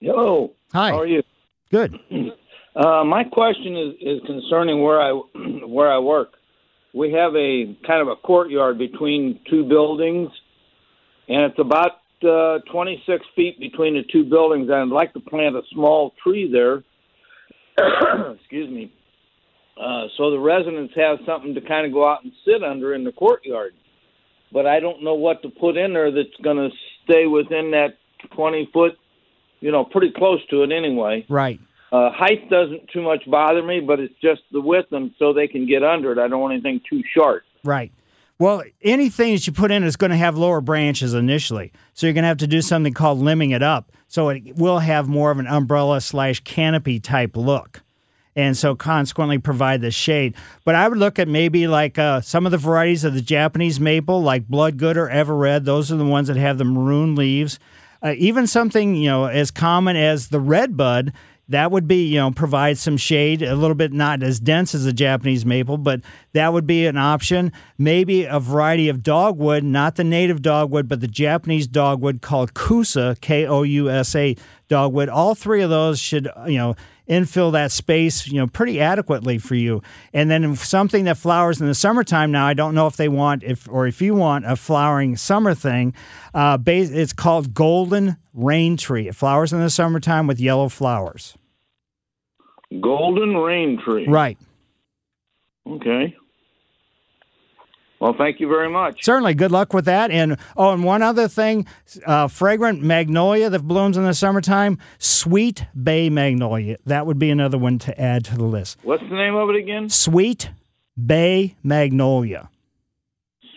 Hello. 0.00 0.52
Hi. 0.72 0.90
How 0.90 1.00
are 1.00 1.06
you? 1.06 1.22
Good. 1.70 1.98
Uh, 2.76 3.02
my 3.02 3.24
question 3.24 3.76
is, 3.76 3.94
is 4.00 4.20
concerning 4.26 4.80
where 4.80 5.02
I 5.02 5.10
where 5.66 5.92
I 5.92 5.98
work 5.98 6.34
we 6.92 7.12
have 7.12 7.34
a 7.36 7.76
kind 7.86 8.02
of 8.02 8.08
a 8.08 8.16
courtyard 8.16 8.78
between 8.78 9.40
two 9.48 9.64
buildings, 9.64 10.30
and 11.28 11.42
it's 11.42 11.58
about 11.58 11.92
uh, 12.26 12.58
26 12.70 13.24
feet 13.36 13.58
between 13.60 13.94
the 13.94 14.02
two 14.12 14.24
buildings. 14.24 14.70
I'd 14.70 14.88
like 14.88 15.12
to 15.14 15.20
plant 15.20 15.56
a 15.56 15.62
small 15.72 16.12
tree 16.22 16.50
there. 16.50 16.82
Excuse 18.34 18.70
me. 18.70 18.92
Uh, 19.80 20.06
so 20.16 20.30
the 20.30 20.38
residents 20.38 20.92
have 20.96 21.18
something 21.24 21.54
to 21.54 21.60
kind 21.62 21.86
of 21.86 21.92
go 21.92 22.06
out 22.06 22.22
and 22.22 22.32
sit 22.44 22.62
under 22.62 22.94
in 22.94 23.04
the 23.04 23.12
courtyard. 23.12 23.72
But 24.52 24.66
I 24.66 24.80
don't 24.80 25.02
know 25.02 25.14
what 25.14 25.42
to 25.42 25.48
put 25.48 25.76
in 25.76 25.94
there 25.94 26.10
that's 26.10 26.28
going 26.42 26.56
to 26.56 26.70
stay 27.04 27.26
within 27.26 27.70
that 27.70 27.96
20 28.34 28.68
foot, 28.72 28.98
you 29.60 29.70
know, 29.70 29.84
pretty 29.84 30.12
close 30.14 30.40
to 30.50 30.62
it 30.64 30.72
anyway. 30.72 31.24
Right. 31.28 31.60
Uh, 31.92 32.10
height 32.12 32.48
doesn't 32.48 32.88
too 32.92 33.02
much 33.02 33.28
bother 33.28 33.62
me, 33.62 33.80
but 33.80 33.98
it's 33.98 34.14
just 34.22 34.42
the 34.52 34.60
width, 34.60 34.92
and 34.92 35.12
so 35.18 35.32
they 35.32 35.48
can 35.48 35.66
get 35.66 35.82
under 35.82 36.12
it. 36.12 36.18
I 36.18 36.28
don't 36.28 36.40
want 36.40 36.52
anything 36.54 36.80
too 36.88 37.02
short. 37.12 37.44
Right. 37.64 37.92
Well, 38.38 38.62
anything 38.80 39.34
that 39.34 39.46
you 39.46 39.52
put 39.52 39.70
in 39.70 39.82
is 39.84 39.96
going 39.96 40.12
to 40.12 40.16
have 40.16 40.38
lower 40.38 40.60
branches 40.60 41.12
initially, 41.14 41.72
so 41.92 42.06
you're 42.06 42.14
going 42.14 42.22
to 42.22 42.28
have 42.28 42.38
to 42.38 42.46
do 42.46 42.62
something 42.62 42.94
called 42.94 43.18
limbing 43.20 43.54
it 43.54 43.62
up, 43.62 43.92
so 44.08 44.28
it 44.30 44.56
will 44.56 44.78
have 44.78 45.08
more 45.08 45.30
of 45.30 45.38
an 45.38 45.46
umbrella 45.46 46.00
slash 46.00 46.40
canopy 46.40 47.00
type 47.00 47.36
look. 47.36 47.82
and 48.36 48.56
so 48.56 48.74
consequently 48.74 49.38
provide 49.38 49.80
the 49.80 49.90
shade. 49.90 50.34
But 50.64 50.74
I 50.74 50.88
would 50.88 50.98
look 50.98 51.18
at 51.18 51.28
maybe 51.28 51.66
like 51.66 51.98
uh, 51.98 52.20
some 52.20 52.46
of 52.46 52.52
the 52.52 52.58
varieties 52.58 53.04
of 53.04 53.14
the 53.14 53.20
Japanese 53.20 53.80
maple, 53.80 54.22
like 54.22 54.48
Bloodgood 54.48 54.96
or 54.96 55.08
Everred. 55.08 55.64
Those 55.64 55.90
are 55.90 55.96
the 55.96 56.04
ones 56.04 56.28
that 56.28 56.36
have 56.36 56.58
the 56.58 56.64
maroon 56.64 57.14
leaves. 57.16 57.58
Uh, 58.02 58.14
even 58.16 58.46
something 58.46 58.94
you 58.94 59.08
know 59.08 59.26
as 59.26 59.50
common 59.50 59.94
as 59.96 60.28
the 60.28 60.40
redbud 60.40 61.12
that 61.50 61.70
would 61.70 61.86
be 61.86 62.06
you 62.06 62.16
know 62.16 62.30
provide 62.30 62.78
some 62.78 62.96
shade 62.96 63.42
a 63.42 63.54
little 63.54 63.74
bit 63.74 63.92
not 63.92 64.22
as 64.22 64.40
dense 64.40 64.74
as 64.74 64.84
the 64.84 64.92
japanese 64.92 65.44
maple 65.44 65.76
but 65.76 66.00
that 66.32 66.52
would 66.52 66.66
be 66.66 66.86
an 66.86 66.96
option 66.96 67.52
maybe 67.76 68.24
a 68.24 68.40
variety 68.40 68.88
of 68.88 69.02
dogwood 69.02 69.62
not 69.62 69.96
the 69.96 70.04
native 70.04 70.40
dogwood 70.40 70.88
but 70.88 71.00
the 71.00 71.08
japanese 71.08 71.66
dogwood 71.66 72.22
called 72.22 72.54
kousa 72.54 73.20
k-o-u-s-a 73.20 74.34
dogwood 74.68 75.08
all 75.08 75.34
three 75.34 75.60
of 75.60 75.70
those 75.70 75.98
should 75.98 76.28
you 76.46 76.56
know 76.56 76.74
infill 77.10 77.50
that 77.52 77.72
space, 77.72 78.28
you 78.28 78.34
know, 78.34 78.46
pretty 78.46 78.80
adequately 78.80 79.36
for 79.36 79.56
you. 79.56 79.82
And 80.14 80.30
then 80.30 80.54
something 80.54 81.04
that 81.04 81.18
flowers 81.18 81.60
in 81.60 81.66
the 81.66 81.74
summertime. 81.74 82.30
Now, 82.30 82.46
I 82.46 82.54
don't 82.54 82.74
know 82.74 82.86
if 82.86 82.96
they 82.96 83.08
want 83.08 83.42
if 83.42 83.68
or 83.68 83.86
if 83.88 84.00
you 84.00 84.14
want 84.14 84.46
a 84.46 84.54
flowering 84.54 85.16
summer 85.16 85.52
thing. 85.52 85.92
Uh, 86.32 86.56
it's 86.66 87.12
called 87.12 87.52
golden 87.52 88.16
rain 88.32 88.76
tree. 88.76 89.08
It 89.08 89.16
flowers 89.16 89.52
in 89.52 89.58
the 89.58 89.70
summertime 89.70 90.28
with 90.28 90.38
yellow 90.38 90.68
flowers. 90.68 91.36
Golden 92.80 93.36
rain 93.36 93.78
tree. 93.84 94.06
Right. 94.08 94.38
Okay. 95.66 96.16
Well, 98.00 98.14
thank 98.16 98.40
you 98.40 98.48
very 98.48 98.70
much. 98.70 99.04
Certainly. 99.04 99.34
Good 99.34 99.52
luck 99.52 99.74
with 99.74 99.84
that. 99.84 100.10
And 100.10 100.38
oh, 100.56 100.72
and 100.72 100.82
one 100.82 101.02
other 101.02 101.28
thing 101.28 101.66
uh, 102.06 102.28
fragrant 102.28 102.82
magnolia 102.82 103.50
that 103.50 103.62
blooms 103.62 103.98
in 103.98 104.04
the 104.04 104.14
summertime, 104.14 104.78
sweet 104.98 105.66
bay 105.80 106.08
magnolia. 106.08 106.76
That 106.86 107.04
would 107.06 107.18
be 107.18 107.30
another 107.30 107.58
one 107.58 107.78
to 107.80 108.00
add 108.00 108.24
to 108.26 108.36
the 108.36 108.44
list. 108.44 108.78
What's 108.82 109.02
the 109.02 109.14
name 109.14 109.34
of 109.34 109.50
it 109.50 109.56
again? 109.56 109.90
Sweet 109.90 110.50
bay 110.96 111.56
magnolia. 111.62 112.48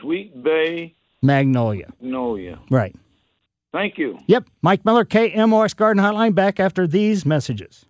Sweet 0.02 0.44
bay 0.44 0.94
magnolia. 1.22 1.94
Magnolia. 2.02 2.60
Right. 2.70 2.94
Thank 3.72 3.98
you. 3.98 4.20
Yep. 4.28 4.50
Mike 4.62 4.86
Miller, 4.86 5.06
KMOX 5.06 5.76
Garden 5.76 6.04
Hotline, 6.04 6.36
back 6.36 6.60
after 6.60 6.86
these 6.86 7.26
messages. 7.26 7.86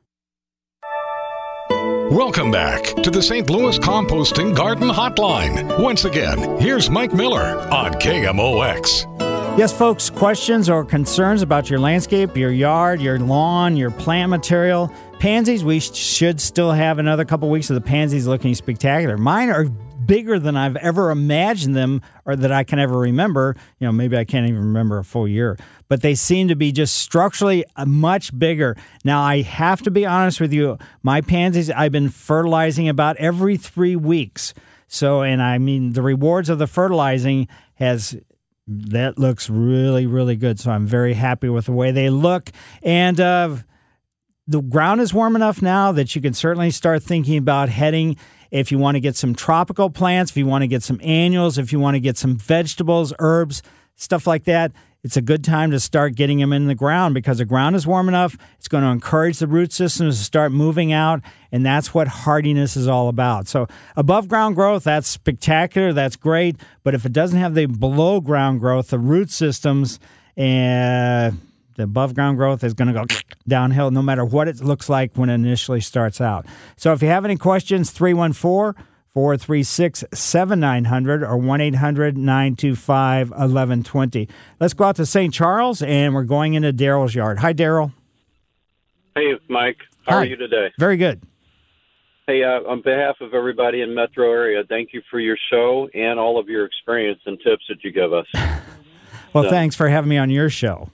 Welcome 2.12 2.52
back 2.52 2.84
to 3.02 3.10
the 3.10 3.22
St. 3.22 3.50
Louis 3.50 3.80
Composting 3.80 4.56
Garden 4.56 4.90
Hotline. 4.90 5.82
Once 5.82 6.06
again, 6.06 6.60
here's 6.60 6.90
Mike 6.90 7.14
Miller 7.14 7.58
on 7.72 7.94
KMOX. 7.94 9.08
Yes, 9.58 9.72
folks, 9.72 10.10
questions 10.10 10.70
or 10.70 10.84
concerns 10.84 11.42
about 11.42 11.70
your 11.70 11.80
landscape, 11.80 12.36
your 12.36 12.52
yard, 12.52 13.02
your 13.02 13.20
lawn, 13.20 13.78
your 13.78 13.90
plant 13.90 14.30
material. 14.30 14.92
Pansies, 15.20 15.64
we 15.64 15.80
should 15.80 16.42
still 16.42 16.72
have 16.72 17.00
another 17.00 17.24
couple 17.24 17.50
weeks 17.50 17.70
of 17.70 17.76
the 17.76 17.82
pansies 17.82 18.28
looking 18.28 18.54
spectacular. 18.54 19.18
Mine 19.18 19.50
are 19.50 19.66
bigger 20.06 20.40
than 20.40 20.56
I've 20.56 20.76
ever 20.78 21.12
imagined 21.12 21.76
them 21.76 22.02
or 22.26 22.36
that 22.36 22.52
I 22.52 22.64
can 22.64 22.80
ever 22.80 22.98
remember. 22.98 23.56
You 23.80 23.88
know, 23.88 23.92
maybe 23.92 24.18
I 24.18 24.26
can't 24.26 24.48
even 24.48 24.60
remember 24.60 24.98
a 24.98 25.04
full 25.04 25.28
year, 25.28 25.58
but 25.88 26.02
they 26.02 26.16
seem 26.16 26.48
to 26.48 26.56
be 26.56 26.72
just 26.72 26.98
structurally 26.98 27.66
uh, 27.76 27.86
much 27.86 28.38
bigger. 28.38 28.76
Now, 29.04 29.22
I 29.22 29.42
have 29.42 29.82
to 29.84 29.92
be 29.92 30.06
honest 30.06 30.40
with 30.40 30.54
you, 30.54 30.78
my 31.02 31.22
pansies, 31.22 31.70
I've 31.70 31.92
been 31.92 32.10
fertilizing 32.10 32.90
about 32.90 33.18
every 33.18 33.58
three 33.58 33.96
weeks. 33.96 34.54
So, 34.88 35.22
and 35.22 35.42
I 35.42 35.58
mean, 35.58 35.94
the 35.94 36.02
rewards 36.02 36.50
of 36.50 36.60
the 36.60 36.68
fertilizing 36.68 37.48
has 37.76 38.16
that 38.68 39.18
looks 39.18 39.50
really, 39.50 40.06
really 40.06 40.38
good. 40.38 40.60
So 40.60 40.72
I'm 40.72 40.88
very 40.88 41.16
happy 41.16 41.50
with 41.50 41.66
the 41.66 41.74
way 41.74 41.92
they 41.92 42.10
look. 42.10 42.50
And, 42.82 43.20
uh, 43.20 43.58
the 44.48 44.62
ground 44.62 45.00
is 45.02 45.14
warm 45.14 45.36
enough 45.36 45.62
now 45.62 45.92
that 45.94 46.16
you 46.16 46.22
can 46.22 46.34
certainly 46.34 46.70
start 46.70 47.02
thinking 47.02 47.38
about 47.38 47.70
heading 47.70 48.18
if 48.54 48.72
you 48.72 48.78
want 48.78 48.96
to 48.96 49.00
get 49.00 49.16
some 49.16 49.34
tropical 49.34 49.90
plants, 49.90 50.30
if 50.30 50.38
you 50.38 50.46
want 50.46 50.62
to 50.62 50.68
get 50.68 50.84
some 50.84 51.02
annuals, 51.04 51.58
if 51.58 51.74
you 51.74 51.80
want 51.80 51.96
to 51.96 52.00
get 52.00 52.18
some 52.20 52.38
vegetables, 52.38 53.12
herbs, 53.18 53.64
stuff 53.96 54.28
like 54.28 54.44
that, 54.44 54.72
it's 55.04 55.18
a 55.18 55.24
good 55.24 55.44
time 55.44 55.72
to 55.72 55.80
start 55.80 56.16
getting 56.16 56.38
them 56.38 56.54
in 56.54 56.68
the 56.68 56.76
ground 56.76 57.16
because 57.16 57.40
the 57.40 57.46
ground 57.46 57.76
is 57.76 57.88
warm 57.88 58.08
enough. 58.08 58.38
It's 58.60 58.68
going 58.68 58.84
to 58.84 58.92
encourage 58.92 59.40
the 59.40 59.48
root 59.48 59.74
systems 59.74 60.20
to 60.20 60.24
start 60.24 60.52
moving 60.52 60.94
out, 60.94 61.22
and 61.52 61.66
that's 61.66 61.96
what 61.96 62.08
hardiness 62.08 62.78
is 62.78 62.88
all 62.88 63.10
about. 63.10 63.48
So, 63.48 63.68
above 63.96 64.28
ground 64.28 64.56
growth, 64.56 64.84
that's 64.84 65.08
spectacular, 65.08 65.92
that's 65.92 66.16
great. 66.16 66.56
But 66.84 66.94
if 66.94 67.08
it 67.08 67.12
doesn't 67.12 67.40
have 67.40 67.56
the 67.56 67.66
below 67.66 68.22
ground 68.22 68.60
growth, 68.60 68.90
the 68.90 69.00
root 69.00 69.32
systems, 69.32 70.00
and 70.38 71.34
uh, 71.34 71.38
the 71.76 71.84
above 71.84 72.14
ground 72.16 72.38
growth 72.38 72.64
is 72.64 72.74
going 72.74 72.94
to 72.94 72.94
go 72.94 73.06
downhill 73.48 73.92
no 73.92 74.02
matter 74.02 74.24
what 74.26 74.48
it 74.48 74.62
looks 74.62 74.90
like 74.90 75.16
when 75.16 75.30
it 75.30 75.36
initially 75.36 75.82
starts 75.82 76.20
out. 76.22 76.46
So 76.78 76.94
if 76.94 77.02
you 77.02 77.08
have 77.10 77.26
any 77.26 77.38
questions, 77.38 77.92
314 77.92 78.84
436 79.14 80.04
7900 80.14 81.24
or 81.24 81.38
1 81.38 81.62
800 81.62 82.18
925 82.18 83.30
1120. 83.30 84.28
Let's 84.60 84.74
go 84.74 84.86
out 84.86 84.96
to 84.96 85.06
St. 85.06 85.34
Charles 85.34 85.82
and 85.84 86.14
we're 86.16 86.24
going 86.24 86.56
into 86.56 86.74
Daryl's 86.74 87.14
yard. 87.14 87.40
Hi, 87.40 87.54
Daryl. 87.54 87.94
Hey, 89.16 89.34
Mike. 89.50 89.78
How 90.08 90.16
Hi. 90.16 90.22
are 90.22 90.26
you 90.26 90.36
today? 90.36 90.72
Very 90.80 90.98
good. 90.98 91.22
Hey, 92.26 92.42
uh, 92.44 92.62
on 92.70 92.82
behalf 92.82 93.18
of 93.22 93.34
everybody 93.34 93.82
in 93.82 93.94
Metro 93.94 94.32
area, 94.32 94.64
thank 94.68 94.94
you 94.94 95.02
for 95.12 95.20
your 95.20 95.38
show 95.52 95.90
and 95.94 96.20
all 96.20 96.40
of 96.40 96.48
your 96.48 96.66
experience 96.66 97.20
and 97.26 97.38
tips 97.46 97.64
that 97.70 97.84
you 97.84 97.92
give 97.92 98.14
us. 98.14 98.26
Well, 99.34 99.46
So- 99.46 99.50
thanks 99.50 99.76
for 99.76 99.90
having 99.90 100.10
me 100.10 100.18
on 100.20 100.30
your 100.30 100.48
show. 100.52 100.92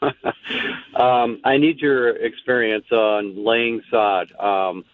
um, 0.96 1.40
I 1.44 1.56
need 1.56 1.80
your 1.80 2.10
experience 2.10 2.86
on 2.92 3.44
laying 3.44 3.82
sod. 3.90 4.32
Um, 4.38 4.84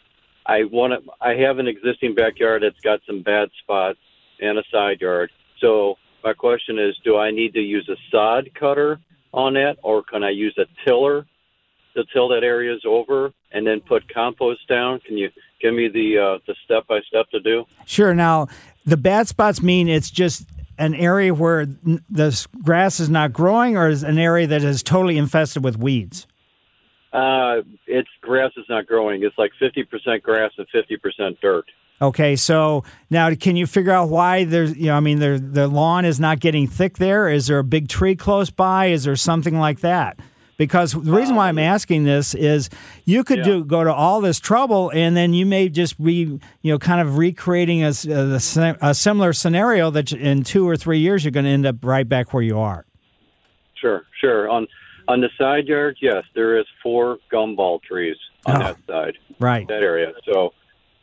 I 0.47 0.65
want 0.65 0.93
to. 0.93 1.11
I 1.21 1.35
have 1.35 1.59
an 1.59 1.67
existing 1.67 2.15
backyard 2.15 2.63
that's 2.63 2.81
got 2.81 3.01
some 3.07 3.23
bad 3.23 3.49
spots 3.63 3.99
and 4.41 4.59
a 4.59 4.63
side 4.71 5.01
yard. 5.01 5.31
So 5.61 5.97
my 6.23 6.33
question 6.33 6.79
is, 6.79 6.97
do 7.05 7.17
I 7.17 7.31
need 7.31 7.55
to 7.55 7.61
use 7.61 7.89
a 7.89 7.97
sod 8.11 8.51
cutter 8.59 8.99
on 9.33 9.55
that, 9.55 9.77
or 9.83 10.03
can 10.03 10.23
I 10.23 10.31
use 10.31 10.57
a 10.59 10.67
tiller 10.85 11.27
to 11.95 12.05
till 12.13 12.29
that 12.29 12.43
areas 12.43 12.83
over 12.87 13.33
and 13.53 13.67
then 13.67 13.81
put 13.81 14.13
compost 14.13 14.67
down? 14.69 15.01
Can 15.01 15.17
you 15.17 15.31
give 15.61 15.75
me 15.75 15.89
the 15.89 16.19
uh, 16.19 16.39
the 16.47 16.55
step 16.65 16.87
by 16.87 17.01
step 17.09 17.31
to 17.31 17.41
do? 17.41 17.65
Sure. 17.87 18.15
Now, 18.15 18.49
the 18.85 18.97
bad 18.97 19.29
spots 19.29 19.63
mean 19.63 19.89
it's 19.89 20.11
just 20.11 20.45
an 20.79 20.95
area 20.95 21.33
where 21.35 21.67
the 21.67 22.47
grass 22.63 23.01
is 23.01 23.09
not 23.09 23.33
growing, 23.33 23.77
or 23.77 23.89
is 23.89 24.03
an 24.03 24.19
area 24.19 24.47
that 24.47 24.63
is 24.63 24.83
totally 24.83 25.19
infested 25.19 25.63
with 25.65 25.79
weeds. 25.79 26.27
Uh, 27.13 27.63
it's 27.87 28.09
grass 28.21 28.51
is 28.57 28.65
not 28.69 28.87
growing. 28.87 29.23
It's 29.23 29.39
like 29.39 29.53
fifty 29.59 29.85
percent 29.85 30.23
grass 30.23 30.51
and 30.59 30.67
fifty 30.73 30.97
percent 30.97 31.41
dirt. 31.41 31.65
Okay, 32.03 32.35
so 32.35 32.83
now 33.09 33.33
can 33.37 33.55
you 33.55 33.67
figure 33.67 33.93
out 33.93 34.09
why 34.09 34.43
there's, 34.43 34.77
you 34.77 34.87
know, 34.87 34.97
I 34.97 35.01
mean, 35.01 35.21
there, 35.21 35.39
the 35.39 35.69
lawn 35.69 36.05
is 36.05 36.19
not 36.19 36.41
getting 36.41 36.67
thick 36.67 36.99
there? 36.99 37.29
Is 37.29 37.47
there 37.47 37.61
a 37.61 37.65
big 37.65 37.89
tree 37.89 38.17
close 38.17 38.51
by? 38.51 38.87
Is 38.87 39.05
there 39.05 39.15
something 39.15 39.59
like 39.61 39.79
that? 39.81 40.19
Because 40.57 40.93
the 40.93 41.11
reason 41.13 41.35
why 41.35 41.49
I'm 41.49 41.59
asking 41.59 42.05
this 42.05 42.35
is 42.35 42.71
you 43.05 43.25
could 43.25 43.39
Yeah. 43.39 43.45
do 43.45 43.65
go 43.65 43.83
to 43.85 43.93
all 43.93 44.21
this 44.21 44.39
trouble 44.39 44.91
and 44.95 45.17
then 45.17 45.35
you 45.35 45.45
may 45.47 45.69
just 45.69 46.03
be, 46.03 46.39
you 46.63 46.73
know, 46.73 46.79
kind 46.79 47.01
of 47.01 47.19
recreating 47.19 47.83
a 47.83 47.93
similar 47.93 49.33
scenario 49.33 49.91
that 49.91 50.13
in 50.13 50.43
two 50.45 50.69
or 50.69 50.77
three 50.77 50.99
years 50.99 51.25
you're 51.25 51.33
going 51.33 51.45
to 51.45 51.51
end 51.51 51.67
up 51.67 51.77
right 51.83 52.09
back 52.09 52.33
where 52.33 52.43
you 52.43 52.59
are. 52.59 52.85
Sure, 53.75 54.05
sure. 54.21 54.49
On 54.49 54.67
on 55.07 55.21
the 55.21 55.29
side 55.37 55.67
yard, 55.67 55.99
yes, 56.01 56.25
there 56.35 56.57
is 56.59 56.65
four 56.83 57.19
gumball 57.31 57.83
trees 57.83 58.17
on 58.47 58.57
Oh. 58.57 58.59
that 58.61 58.77
side, 58.87 59.19
Right. 59.39 59.69
that 59.69 59.83
area. 59.83 60.13
So 60.25 60.55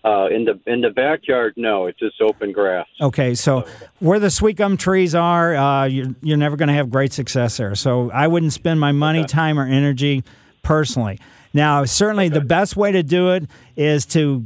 uh, 0.04 0.28
in 0.32 0.46
the 0.46 0.60
in 0.66 0.82
the 0.82 0.90
backyard, 0.90 1.54
no, 1.58 1.86
it's 1.86 2.00
just 2.00 2.20
open 2.22 2.52
grass. 2.52 2.88
Okay, 3.00 3.36
so 3.36 3.68
where 4.00 4.20
the 4.20 4.32
sweet 4.32 4.58
gum 4.58 4.76
trees 4.78 5.14
are, 5.14 5.56
uh, 5.56 5.86
you're, 5.86 6.16
you're 6.22 6.38
never 6.38 6.58
going 6.58 6.70
to 6.70 6.74
have 6.74 6.90
great 6.90 7.14
success 7.14 7.58
there. 7.58 7.76
So 7.76 8.10
I 8.12 8.28
wouldn't 8.28 8.54
spend 8.54 8.80
my 8.80 8.92
money, 8.92 9.26
time, 9.26 9.60
or 9.60 9.66
energy 9.66 10.24
personally. 10.64 11.20
Now, 11.54 11.86
certainly 11.86 12.30
the 12.30 12.42
best 12.42 12.76
way 12.76 12.92
to 12.94 13.04
do 13.04 13.32
it 13.32 13.48
is 13.76 14.06
to 14.08 14.46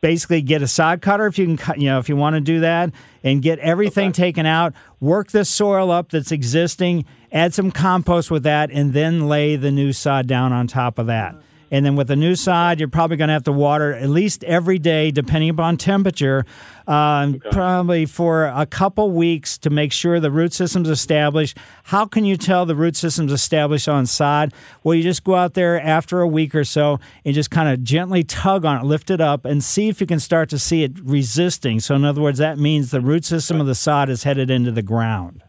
basically 0.00 0.42
get 0.42 0.60
a 0.60 0.68
sod 0.68 1.00
cutter 1.00 1.26
if 1.26 1.38
you 1.38 1.46
can, 1.46 1.56
cut- 1.56 1.78
you 1.78 1.86
know, 1.86 1.98
if 1.98 2.08
you 2.08 2.16
want 2.16 2.34
to 2.34 2.40
do 2.40 2.60
that, 2.60 2.90
and 3.22 3.42
get 3.42 3.58
everything 3.60 4.12
taken 4.12 4.44
out. 4.44 4.74
Work 5.00 5.30
the 5.30 5.44
soil 5.44 5.90
up 5.90 6.10
that's 6.10 6.32
existing. 6.32 7.04
Add 7.32 7.54
some 7.54 7.70
compost 7.70 8.30
with 8.30 8.42
that, 8.42 8.70
and 8.70 8.92
then 8.92 9.28
lay 9.28 9.56
the 9.56 9.70
new 9.70 9.92
sod 9.92 10.26
down 10.26 10.52
on 10.52 10.66
top 10.66 10.98
of 10.98 11.06
that. 11.06 11.36
And 11.74 11.84
then 11.84 11.96
with 11.96 12.06
the 12.06 12.14
new 12.14 12.36
sod, 12.36 12.78
you're 12.78 12.86
probably 12.86 13.16
going 13.16 13.26
to 13.26 13.32
have 13.32 13.42
to 13.42 13.52
water 13.52 13.92
at 13.94 14.08
least 14.08 14.44
every 14.44 14.78
day, 14.78 15.10
depending 15.10 15.50
upon 15.50 15.76
temperature, 15.76 16.46
um, 16.86 17.42
probably 17.50 18.06
for 18.06 18.44
a 18.44 18.64
couple 18.64 19.10
weeks 19.10 19.58
to 19.58 19.70
make 19.70 19.90
sure 19.90 20.20
the 20.20 20.30
root 20.30 20.52
system's 20.52 20.88
established. 20.88 21.58
How 21.82 22.06
can 22.06 22.24
you 22.24 22.36
tell 22.36 22.64
the 22.64 22.76
root 22.76 22.94
system's 22.94 23.32
established 23.32 23.88
on 23.88 24.06
sod? 24.06 24.54
Well, 24.84 24.94
you 24.94 25.02
just 25.02 25.24
go 25.24 25.34
out 25.34 25.54
there 25.54 25.80
after 25.80 26.20
a 26.20 26.28
week 26.28 26.54
or 26.54 26.62
so 26.62 27.00
and 27.24 27.34
just 27.34 27.50
kind 27.50 27.68
of 27.68 27.82
gently 27.82 28.22
tug 28.22 28.64
on 28.64 28.80
it, 28.80 28.84
lift 28.84 29.10
it 29.10 29.20
up, 29.20 29.44
and 29.44 29.64
see 29.64 29.88
if 29.88 30.00
you 30.00 30.06
can 30.06 30.20
start 30.20 30.50
to 30.50 30.60
see 30.60 30.84
it 30.84 30.92
resisting. 31.02 31.80
So, 31.80 31.96
in 31.96 32.04
other 32.04 32.22
words, 32.22 32.38
that 32.38 32.56
means 32.56 32.92
the 32.92 33.00
root 33.00 33.24
system 33.24 33.60
of 33.60 33.66
the 33.66 33.74
sod 33.74 34.08
is 34.10 34.22
headed 34.22 34.48
into 34.48 34.70
the 34.70 34.82
ground. 34.82 35.42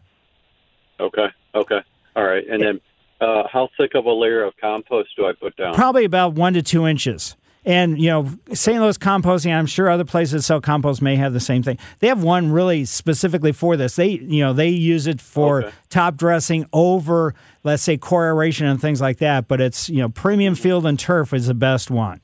Okay, 0.98 1.28
okay, 1.54 1.82
all 2.16 2.24
right. 2.24 2.44
And 2.50 2.60
then, 2.60 2.80
uh, 3.20 3.44
how 3.52 3.68
thick 3.78 3.94
of 3.94 4.04
a 4.06 4.12
layer 4.12 4.42
of 4.44 4.54
compost 4.60 5.10
do 5.16 5.26
I 5.26 5.32
put 5.32 5.56
down? 5.56 5.74
Probably 5.74 6.04
about 6.04 6.34
one 6.34 6.54
to 6.54 6.62
two 6.62 6.86
inches. 6.86 7.36
And 7.64 8.00
you 8.00 8.08
know, 8.10 8.30
St. 8.52 8.80
Louis 8.80 8.96
Composting, 8.96 9.52
I'm 9.52 9.66
sure 9.66 9.90
other 9.90 10.04
places 10.04 10.32
that 10.32 10.42
sell 10.42 10.60
compost 10.60 11.02
may 11.02 11.16
have 11.16 11.32
the 11.32 11.40
same 11.40 11.64
thing. 11.64 11.78
They 11.98 12.06
have 12.06 12.22
one 12.22 12.52
really 12.52 12.84
specifically 12.84 13.50
for 13.50 13.76
this. 13.76 13.96
They 13.96 14.10
you 14.10 14.44
know 14.44 14.52
they 14.52 14.68
use 14.68 15.08
it 15.08 15.20
for 15.20 15.64
Okay. 15.64 15.74
top 15.90 16.14
dressing 16.16 16.66
over, 16.72 17.34
let's 17.64 17.82
say, 17.82 17.96
core 17.96 18.26
aeration 18.28 18.66
and 18.68 18.80
things 18.80 19.00
like 19.00 19.18
that. 19.18 19.48
But 19.48 19.60
it's 19.60 19.88
you 19.88 19.98
know, 20.00 20.08
premium 20.08 20.54
field 20.54 20.86
and 20.86 20.96
turf 20.96 21.32
is 21.34 21.48
the 21.48 21.54
best 21.54 21.90
one. 21.90 22.20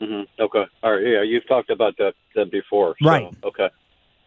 hmm 0.00 0.22
Okay. 0.38 0.64
All 0.84 0.92
right. 0.92 1.04
Yeah, 1.04 1.22
you've 1.22 1.48
talked 1.48 1.70
about 1.70 1.96
that, 1.98 2.14
that 2.36 2.52
before. 2.52 2.94
so- 3.02 3.08
Right. 3.08 3.26
Okay. 3.42 3.68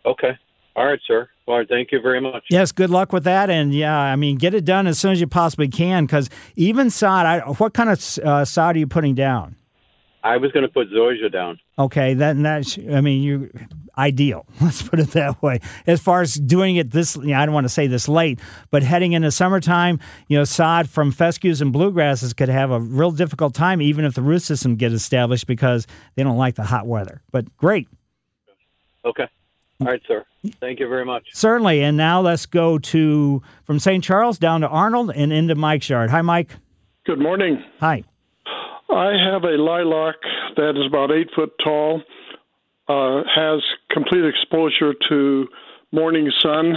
Okay. 0.05 0.37
All 0.75 0.85
right, 0.87 0.99
sir. 1.07 1.29
All 1.47 1.57
right. 1.57 1.67
Thank 1.67 1.91
you 1.91 2.01
very 2.01 2.19
much. 2.19 2.43
Yes, 2.49 2.71
good 2.71 2.89
luck 2.89 3.13
with 3.13 3.23
that, 3.23 3.49
and 3.49 3.73
yeah, 3.73 3.97
I 3.97 4.15
mean, 4.15 4.35
get 4.35 4.53
it 4.53 4.65
done 4.65 4.85
as 4.85 4.99
soon 4.99 5.13
as 5.13 5.21
you 5.21 5.27
possibly 5.27 5.69
can. 5.69 6.05
Because 6.05 6.29
even 6.55 6.89
sod, 6.89 7.25
I, 7.25 7.39
what 7.39 7.73
kind 7.73 7.89
of 7.89 8.19
uh, 8.19 8.43
sod 8.43 8.75
are 8.75 8.79
you 8.79 8.87
putting 8.87 9.15
down? 9.15 9.55
I 10.23 10.35
was 10.37 10.51
going 10.51 10.63
to 10.63 10.71
put 10.71 10.91
Zoysia 10.91 11.31
down. 11.31 11.57
Okay, 11.79 12.13
then 12.13 12.43
that's 12.43 12.77
I 12.77 12.99
mean 12.99 13.23
you 13.23 13.49
ideal. 13.97 14.45
Let's 14.61 14.81
put 14.81 14.99
it 14.99 15.11
that 15.11 15.41
way. 15.41 15.61
As 15.85 16.01
far 16.01 16.21
as 16.21 16.33
doing 16.33 16.75
it 16.75 16.91
this, 16.91 17.15
you 17.15 17.27
know, 17.27 17.39
I 17.39 17.45
don't 17.45 17.53
want 17.53 17.65
to 17.65 17.69
say 17.69 17.87
this 17.87 18.09
late, 18.09 18.39
but 18.69 18.83
heading 18.83 19.13
into 19.13 19.31
summertime, 19.31 19.99
you 20.27 20.37
know, 20.37 20.43
sod 20.43 20.89
from 20.89 21.11
fescues 21.11 21.61
and 21.61 21.73
bluegrasses 21.73 22.35
could 22.35 22.49
have 22.49 22.71
a 22.71 22.79
real 22.79 23.11
difficult 23.11 23.53
time, 23.53 23.81
even 23.81 24.03
if 24.03 24.15
the 24.15 24.21
root 24.21 24.41
system 24.41 24.75
get 24.75 24.91
established 24.91 25.47
because 25.47 25.87
they 26.15 26.23
don't 26.23 26.37
like 26.37 26.55
the 26.55 26.63
hot 26.63 26.87
weather. 26.87 27.21
But 27.31 27.55
great, 27.55 27.87
Okay. 29.07 29.27
All 29.79 29.87
right, 29.87 30.01
sir. 30.07 30.25
Thank 30.59 30.79
you 30.79 30.87
very 30.87 31.05
much. 31.05 31.27
certainly. 31.33 31.81
And 31.83 31.97
now 31.97 32.21
let's 32.21 32.45
go 32.45 32.77
to 32.79 33.41
from 33.63 33.79
St. 33.79 34.03
Charles 34.03 34.37
down 34.37 34.61
to 34.61 34.67
Arnold 34.67 35.11
and 35.15 35.31
into 35.31 35.55
Mike's 35.55 35.89
yard. 35.89 36.09
Hi, 36.09 36.21
Mike. 36.21 36.55
Good 37.05 37.19
morning. 37.19 37.63
Hi. 37.79 38.03
I 38.89 39.13
have 39.31 39.43
a 39.43 39.57
lilac 39.57 40.15
that 40.55 40.71
is 40.71 40.87
about 40.87 41.11
eight 41.11 41.29
foot 41.35 41.51
tall, 41.63 42.01
uh, 42.87 43.21
has 43.35 43.61
complete 43.91 44.25
exposure 44.25 44.93
to 45.09 45.47
morning 45.91 46.31
sun. 46.41 46.75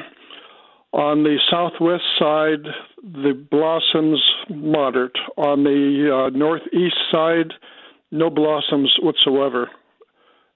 On 0.93 1.23
the 1.23 1.39
southwest 1.51 2.03
side, 2.19 2.67
the 3.03 3.47
blossoms 3.51 4.21
moderate. 4.49 5.17
On 5.37 5.63
the 5.63 6.27
uh, 6.27 6.37
northeast 6.37 6.97
side, 7.13 7.53
no 8.11 8.29
blossoms 8.29 8.93
whatsoever. 9.01 9.71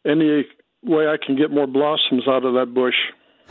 Any 0.05 0.45
way 0.85 1.07
I 1.07 1.17
can 1.25 1.37
get 1.37 1.51
more 1.51 1.67
blossoms 1.67 2.27
out 2.29 2.45
of 2.45 2.55
that 2.55 2.75
bush? 2.75 2.95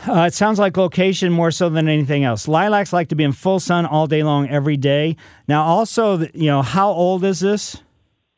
Uh, 0.08 0.22
it 0.22 0.34
sounds 0.34 0.60
like 0.60 0.76
location 0.76 1.32
more 1.32 1.52
so 1.52 1.70
than 1.70 1.88
anything 1.88 2.24
else. 2.24 2.48
Lilacs 2.48 2.92
like 2.92 3.10
to 3.10 3.16
be 3.16 3.24
in 3.24 3.32
full 3.32 3.60
sun 3.60 3.86
all 3.86 4.08
day 4.08 4.24
long, 4.24 4.50
every 4.50 4.76
day. 4.76 5.16
Now, 5.48 5.64
also, 5.64 6.20
you 6.34 6.48
know, 6.48 6.62
how 6.62 6.90
old 6.90 7.24
is 7.24 7.40
this? 7.40 7.82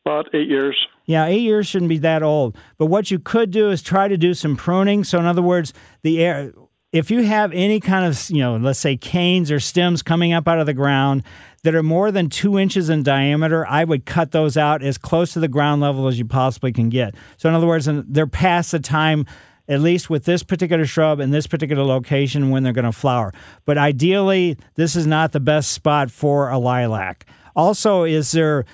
About 0.04 0.32
eight 0.34 0.48
years. 0.48 0.76
Yeah, 1.06 1.24
eight 1.26 1.40
years 1.40 1.66
shouldn't 1.66 1.88
be 1.88 1.98
that 1.98 2.22
old. 2.22 2.56
But 2.78 2.86
what 2.86 3.10
you 3.10 3.18
could 3.18 3.50
do 3.50 3.70
is 3.70 3.80
try 3.80 4.06
to 4.06 4.16
do 4.16 4.34
some 4.34 4.56
pruning. 4.56 5.02
So, 5.02 5.18
in 5.18 5.24
other 5.26 5.42
words, 5.42 5.72
the 6.02 6.22
air. 6.22 6.52
If 6.96 7.10
you 7.10 7.24
have 7.24 7.52
any 7.52 7.78
kind 7.78 8.06
of, 8.06 8.30
you 8.30 8.38
know, 8.38 8.56
let's 8.56 8.78
say 8.78 8.96
canes 8.96 9.50
or 9.50 9.60
stems 9.60 10.02
coming 10.02 10.32
up 10.32 10.48
out 10.48 10.58
of 10.58 10.64
the 10.64 10.72
ground 10.72 11.24
that 11.62 11.74
are 11.74 11.82
more 11.82 12.10
than 12.10 12.30
two 12.30 12.58
inches 12.58 12.88
in 12.88 13.02
diameter, 13.02 13.66
I 13.66 13.84
would 13.84 14.06
cut 14.06 14.32
those 14.32 14.56
out 14.56 14.82
as 14.82 14.96
close 14.96 15.34
to 15.34 15.40
the 15.40 15.46
ground 15.46 15.82
level 15.82 16.08
as 16.08 16.18
you 16.18 16.24
possibly 16.24 16.72
can 16.72 16.88
get. 16.88 17.14
So, 17.36 17.50
in 17.50 17.54
other 17.54 17.66
words, 17.66 17.86
they're 17.86 18.26
past 18.26 18.72
the 18.72 18.80
time, 18.80 19.26
at 19.68 19.80
least 19.80 20.08
with 20.08 20.24
this 20.24 20.42
particular 20.42 20.86
shrub 20.86 21.20
in 21.20 21.32
this 21.32 21.46
particular 21.46 21.84
location, 21.84 22.48
when 22.48 22.62
they're 22.62 22.72
going 22.72 22.86
to 22.86 22.92
flower. 22.92 23.34
But 23.66 23.76
ideally, 23.76 24.56
this 24.76 24.96
is 24.96 25.06
not 25.06 25.32
the 25.32 25.40
best 25.40 25.72
spot 25.72 26.10
for 26.10 26.48
a 26.48 26.58
lilac. 26.58 27.26
Also, 27.54 28.04
is 28.04 28.32
there 28.32 28.64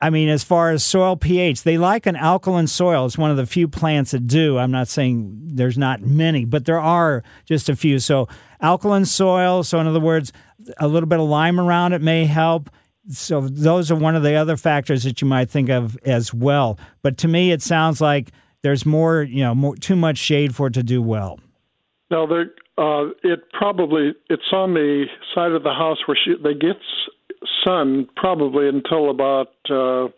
I 0.00 0.10
mean, 0.10 0.28
as 0.28 0.44
far 0.44 0.70
as 0.70 0.84
soil 0.84 1.16
pH, 1.16 1.64
they 1.64 1.76
like 1.76 2.06
an 2.06 2.14
alkaline 2.14 2.68
soil. 2.68 3.04
It's 3.06 3.18
one 3.18 3.32
of 3.32 3.36
the 3.36 3.46
few 3.46 3.66
plants 3.66 4.12
that 4.12 4.26
do. 4.28 4.56
I'm 4.56 4.70
not 4.70 4.86
saying 4.86 5.36
there's 5.42 5.76
not 5.76 6.02
many, 6.02 6.44
but 6.44 6.66
there 6.66 6.78
are 6.80 7.24
just 7.46 7.68
a 7.68 7.74
few. 7.74 7.98
So, 7.98 8.28
alkaline 8.60 9.04
soil. 9.06 9.64
So, 9.64 9.80
in 9.80 9.88
other 9.88 9.98
words, 9.98 10.32
a 10.78 10.86
little 10.86 11.08
bit 11.08 11.18
of 11.18 11.28
lime 11.28 11.58
around 11.58 11.94
it 11.94 12.02
may 12.02 12.26
help. 12.26 12.70
So, 13.10 13.40
those 13.40 13.90
are 13.90 13.96
one 13.96 14.14
of 14.14 14.22
the 14.22 14.34
other 14.34 14.56
factors 14.56 15.02
that 15.02 15.20
you 15.20 15.26
might 15.26 15.50
think 15.50 15.68
of 15.68 15.98
as 16.04 16.32
well. 16.32 16.78
But 17.02 17.16
to 17.18 17.28
me, 17.28 17.50
it 17.50 17.60
sounds 17.62 18.00
like 18.00 18.30
there's 18.62 18.86
more, 18.86 19.22
you 19.22 19.42
know, 19.42 19.54
more, 19.54 19.74
too 19.74 19.96
much 19.96 20.18
shade 20.18 20.54
for 20.54 20.68
it 20.68 20.74
to 20.74 20.84
do 20.84 21.02
well. 21.02 21.40
Now, 22.10 22.24
there, 22.26 22.52
uh, 22.78 23.08
it 23.24 23.50
probably 23.52 24.14
it's 24.30 24.52
on 24.52 24.74
the 24.74 25.06
side 25.34 25.50
of 25.52 25.64
the 25.64 25.72
house 25.74 25.98
where 26.06 26.16
she 26.24 26.34
they 26.42 26.54
get 26.54 26.76
s- 26.76 27.10
sun 27.64 28.08
probably 28.16 28.68
until 28.68 29.10
about 29.10 29.48
uh, 29.70 30.08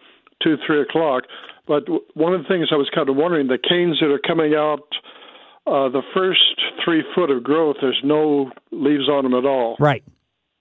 two 0.42 0.56
three 0.66 0.82
o'clock. 0.82 1.24
But 1.66 1.84
one 2.14 2.34
of 2.34 2.42
the 2.42 2.48
things 2.48 2.68
I 2.72 2.76
was 2.76 2.90
kind 2.94 3.08
of 3.08 3.16
wondering 3.16 3.46
the 3.46 3.58
canes 3.58 3.98
that 4.00 4.10
are 4.10 4.18
coming 4.18 4.54
out. 4.54 4.86
Uh, 5.66 5.88
the 5.88 6.02
first 6.14 6.60
three 6.82 7.04
foot 7.14 7.30
of 7.30 7.44
growth, 7.44 7.76
there's 7.80 8.00
no 8.02 8.50
leaves 8.72 9.08
on 9.08 9.22
them 9.24 9.34
at 9.34 9.44
all. 9.44 9.76
Right. 9.78 10.02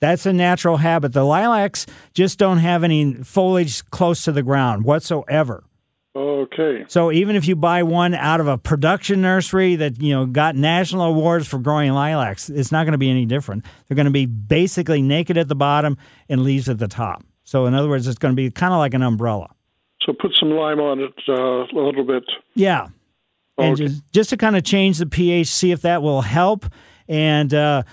That's 0.01 0.25
a 0.25 0.33
natural 0.33 0.77
habit. 0.77 1.13
The 1.13 1.23
lilacs 1.23 1.85
just 2.13 2.37
don't 2.37 2.59
have 2.59 2.83
any 2.83 3.15
foliage 3.15 3.83
close 3.89 4.23
to 4.23 4.31
the 4.31 4.43
ground 4.43 4.83
whatsoever. 4.83 5.63
Okay. 6.15 6.85
So 6.87 7.11
even 7.11 7.35
if 7.35 7.47
you 7.47 7.55
buy 7.55 7.83
one 7.83 8.15
out 8.15 8.39
of 8.39 8.47
a 8.47 8.57
production 8.57 9.21
nursery 9.21 9.75
that 9.75 10.01
you 10.01 10.13
know 10.13 10.25
got 10.25 10.55
national 10.55 11.03
awards 11.03 11.47
for 11.47 11.59
growing 11.59 11.91
lilacs, 11.91 12.49
it's 12.49 12.71
not 12.71 12.83
going 12.85 12.93
to 12.93 12.97
be 12.97 13.09
any 13.09 13.25
different. 13.25 13.63
They're 13.87 13.95
going 13.95 14.05
to 14.05 14.11
be 14.11 14.25
basically 14.25 15.01
naked 15.01 15.37
at 15.37 15.47
the 15.47 15.55
bottom 15.55 15.97
and 16.27 16.41
leaves 16.43 16.67
at 16.67 16.79
the 16.79 16.87
top. 16.87 17.23
So 17.43 17.67
in 17.67 17.73
other 17.75 17.87
words, 17.89 18.07
it's 18.07 18.17
going 18.17 18.33
to 18.33 18.35
be 18.35 18.49
kind 18.49 18.73
of 18.73 18.79
like 18.79 18.93
an 18.93 19.03
umbrella. 19.03 19.49
So 20.01 20.13
put 20.13 20.31
some 20.39 20.51
lime 20.51 20.79
on 20.79 20.99
it 20.99 21.13
uh, 21.27 21.33
a 21.65 21.79
little 21.79 22.03
bit. 22.05 22.23
Yeah, 22.55 22.87
and 23.57 23.73
Okay. 23.73 23.85
just 23.87 24.11
just 24.11 24.29
to 24.31 24.37
kind 24.37 24.55
of 24.57 24.63
change 24.63 24.97
the 24.97 25.05
pH, 25.05 25.47
see 25.47 25.71
if 25.71 25.81
that 25.83 26.01
will 26.01 26.21
help, 26.21 26.65
and 27.07 27.53
uh, 27.53 27.83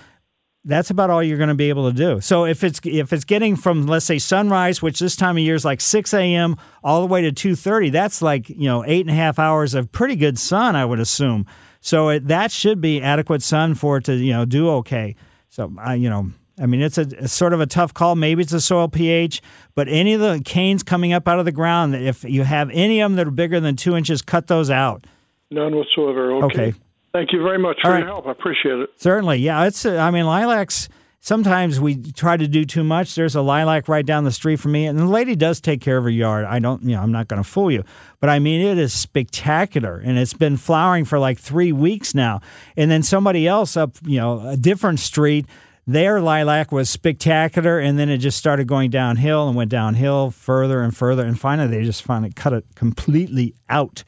that's 0.67 0.89
about 0.89 1.09
all 1.09 1.23
you're 1.23 1.37
going 1.37 1.49
to 1.49 1.55
be 1.55 1.69
able 1.69 1.89
to 1.89 1.95
do. 1.95 2.21
So 2.21 2.45
if 2.45 2.63
it's 2.63 2.79
if 2.83 3.13
it's 3.13 3.23
getting 3.23 3.55
from 3.55 3.87
let's 3.87 4.05
say 4.05 4.19
sunrise, 4.19 4.81
which 4.81 4.99
this 4.99 5.15
time 5.15 5.37
of 5.37 5.43
year 5.43 5.55
is 5.55 5.65
like 5.65 5.81
6 5.81 6.13
a.m. 6.13 6.57
all 6.83 7.01
the 7.01 7.07
way 7.07 7.21
to 7.21 7.31
2:30, 7.31 7.91
that's 7.91 8.21
like 8.21 8.49
you 8.49 8.65
know 8.65 8.83
eight 8.85 9.01
and 9.01 9.09
a 9.09 9.13
half 9.13 9.39
hours 9.39 9.73
of 9.73 9.91
pretty 9.91 10.15
good 10.15 10.37
sun, 10.37 10.75
I 10.75 10.85
would 10.85 10.99
assume. 10.99 11.45
So 11.79 12.09
it, 12.09 12.27
that 12.27 12.51
should 12.51 12.81
be 12.81 13.01
adequate 13.01 13.41
sun 13.41 13.75
for 13.75 13.97
it 13.97 14.03
to 14.05 14.15
you 14.15 14.33
know 14.33 14.45
do 14.45 14.69
okay. 14.69 15.15
So 15.49 15.73
I 15.79 15.95
you 15.95 16.09
know. 16.09 16.31
I 16.59 16.65
mean, 16.65 16.81
it's 16.81 16.97
a 16.97 17.01
it's 17.01 17.33
sort 17.33 17.53
of 17.53 17.61
a 17.61 17.67
tough 17.67 17.93
call. 17.93 18.15
Maybe 18.15 18.41
it's 18.41 18.51
a 18.51 18.59
soil 18.59 18.87
pH, 18.87 19.43
but 19.75 19.87
any 19.87 20.15
of 20.15 20.21
the 20.21 20.41
canes 20.43 20.81
coming 20.81 21.13
up 21.13 21.27
out 21.27 21.37
of 21.37 21.45
the 21.45 21.51
ground, 21.51 21.93
if 21.93 22.23
you 22.23 22.41
have 22.41 22.71
any 22.71 22.99
of 22.99 23.11
them 23.11 23.15
that 23.17 23.27
are 23.27 23.31
bigger 23.31 23.59
than 23.59 23.75
two 23.75 23.95
inches, 23.95 24.23
cut 24.23 24.47
those 24.47 24.71
out. 24.71 25.05
None 25.51 25.75
whatsoever. 25.75 26.31
Okay. 26.45 26.45
Okay. 26.69 26.73
Thank 27.17 27.33
you 27.33 27.41
very 27.41 27.57
much 27.57 27.79
for 27.81 27.97
your 27.97 28.05
help. 28.05 28.27
I 28.27 28.31
appreciate 28.31 28.77
it. 28.77 28.91
Certainly, 28.97 29.37
yeah. 29.37 29.65
It's 29.65 29.87
uh, 29.87 29.97
I 29.97 30.11
mean 30.11 30.27
lilacs. 30.27 30.87
Sometimes 31.19 31.79
we 31.79 32.11
try 32.11 32.37
to 32.37 32.47
do 32.47 32.63
too 32.63 32.83
much. 32.83 33.15
There's 33.15 33.33
a 33.33 33.41
lilac 33.41 33.87
right 33.87 34.05
down 34.05 34.23
the 34.23 34.31
street 34.31 34.57
from 34.57 34.73
me, 34.73 34.85
and 34.85 34.99
the 34.99 35.05
lady 35.05 35.35
does 35.35 35.59
take 35.59 35.81
care 35.81 35.97
of 35.97 36.03
her 36.03 36.11
yard. 36.11 36.45
I 36.45 36.59
don't, 36.59 36.83
you 36.83 36.95
know, 36.95 37.01
I'm 37.01 37.11
not 37.11 37.27
going 37.27 37.41
to 37.41 37.49
fool 37.49 37.71
you, 37.71 37.83
but 38.19 38.29
I 38.29 38.37
mean 38.37 38.61
it 38.61 38.77
is 38.77 38.93
spectacular, 38.93 39.97
and 39.97 40.19
it's 40.19 40.35
been 40.35 40.57
flowering 40.57 41.05
for 41.05 41.17
like 41.17 41.39
three 41.39 41.71
weeks 41.71 42.13
now. 42.13 42.39
And 42.77 42.91
then 42.91 43.01
somebody 43.01 43.47
else 43.47 43.75
up, 43.75 43.97
you 44.05 44.19
know, 44.19 44.47
a 44.47 44.55
different 44.55 44.99
street. 44.99 45.47
Their 45.87 46.21
lilac 46.21 46.71
was 46.71 46.87
spectacular, 46.87 47.79
and 47.79 47.97
then 47.97 48.09
it 48.09 48.19
just 48.19 48.37
started 48.37 48.67
going 48.67 48.91
downhill 48.91 49.47
and 49.47 49.57
went 49.57 49.71
downhill 49.71 50.29
further 50.29 50.83
and 50.83 50.95
further, 50.95 51.25
and 51.25 51.39
finally 51.39 51.67
they 51.67 51.83
just 51.83 52.03
finally 52.03 52.31
cut 52.31 52.53
it 52.53 52.65
completely 52.75 53.55
out. 53.69 54.03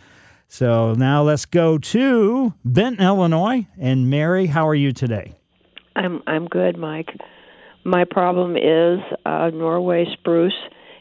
So 0.51 0.93
now 0.93 1.21
let's 1.21 1.45
go 1.45 1.77
to 1.77 2.53
Benton, 2.65 3.05
Illinois. 3.05 3.67
And 3.77 4.09
Mary, 4.09 4.47
how 4.47 4.67
are 4.67 4.75
you 4.75 4.91
today? 4.91 5.35
I'm 5.95 6.21
I'm 6.27 6.47
good, 6.47 6.77
Mike. 6.77 7.15
My 7.83 8.03
problem 8.03 8.57
is 8.57 8.99
uh, 9.25 9.51
Norway 9.53 10.05
spruce. 10.13 10.57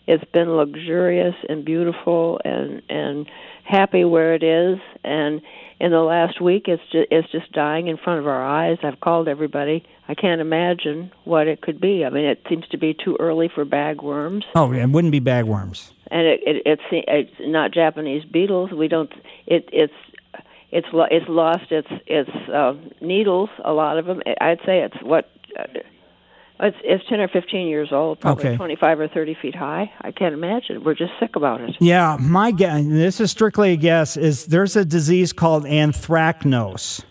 It's 0.06 0.24
been 0.32 0.50
luxurious 0.50 1.34
and 1.48 1.64
beautiful 1.64 2.40
and 2.44 2.82
and 2.88 3.26
happy 3.64 4.04
where 4.04 4.34
it 4.34 4.42
is. 4.42 4.78
And 5.02 5.40
in 5.80 5.92
the 5.92 6.00
last 6.00 6.40
week, 6.40 6.64
it's 6.66 6.82
just 6.92 7.08
it's 7.10 7.30
just 7.32 7.50
dying 7.52 7.88
in 7.88 7.96
front 7.96 8.20
of 8.20 8.26
our 8.26 8.44
eyes. 8.44 8.78
I've 8.82 9.00
called 9.00 9.28
everybody. 9.28 9.84
I 10.08 10.14
can't 10.14 10.40
imagine 10.40 11.10
what 11.24 11.48
it 11.48 11.60
could 11.62 11.80
be. 11.80 12.04
I 12.04 12.10
mean, 12.10 12.24
it 12.24 12.42
seems 12.48 12.66
to 12.68 12.78
be 12.78 12.94
too 12.94 13.16
early 13.20 13.50
for 13.54 13.64
bagworms, 13.64 14.42
Oh, 14.54 14.72
it 14.72 14.86
wouldn't 14.86 15.12
be 15.12 15.20
bagworms. 15.20 15.92
And 16.10 16.26
it, 16.26 16.40
it 16.46 16.62
it's 16.66 16.82
it's 16.90 17.34
not 17.40 17.72
Japanese 17.72 18.24
beetles. 18.24 18.70
We 18.72 18.88
don't. 18.88 19.12
It 19.46 19.68
it's 19.72 19.92
it's 20.70 20.88
it's 20.92 21.26
lost 21.28 21.70
its 21.70 21.88
its 22.06 22.30
uh, 22.52 22.74
needles. 23.00 23.50
A 23.64 23.72
lot 23.72 23.98
of 23.98 24.06
them. 24.06 24.22
I'd 24.40 24.60
say 24.66 24.80
it's 24.80 24.96
what. 25.02 25.30
Uh, 25.58 25.64
it's 26.60 26.76
it's 26.82 27.04
ten 27.08 27.20
or 27.20 27.28
fifteen 27.28 27.68
years 27.68 27.90
old, 27.92 28.18
probably 28.18 28.46
Okay. 28.46 28.56
twenty 28.56 28.74
five 28.74 28.98
or 28.98 29.06
thirty 29.06 29.36
feet 29.40 29.54
high. 29.54 29.92
I 30.00 30.10
can't 30.10 30.34
imagine. 30.34 30.82
We're 30.82 30.94
just 30.96 31.12
sick 31.20 31.36
about 31.36 31.60
it. 31.60 31.76
Yeah, 31.78 32.16
my 32.18 32.50
guess, 32.50 32.84
this 32.84 33.20
is 33.20 33.30
strictly 33.30 33.72
a 33.72 33.76
guess, 33.76 34.16
is 34.16 34.46
there's 34.46 34.74
a 34.74 34.84
disease 34.84 35.32
called 35.32 35.64
anthracnose. 35.64 37.04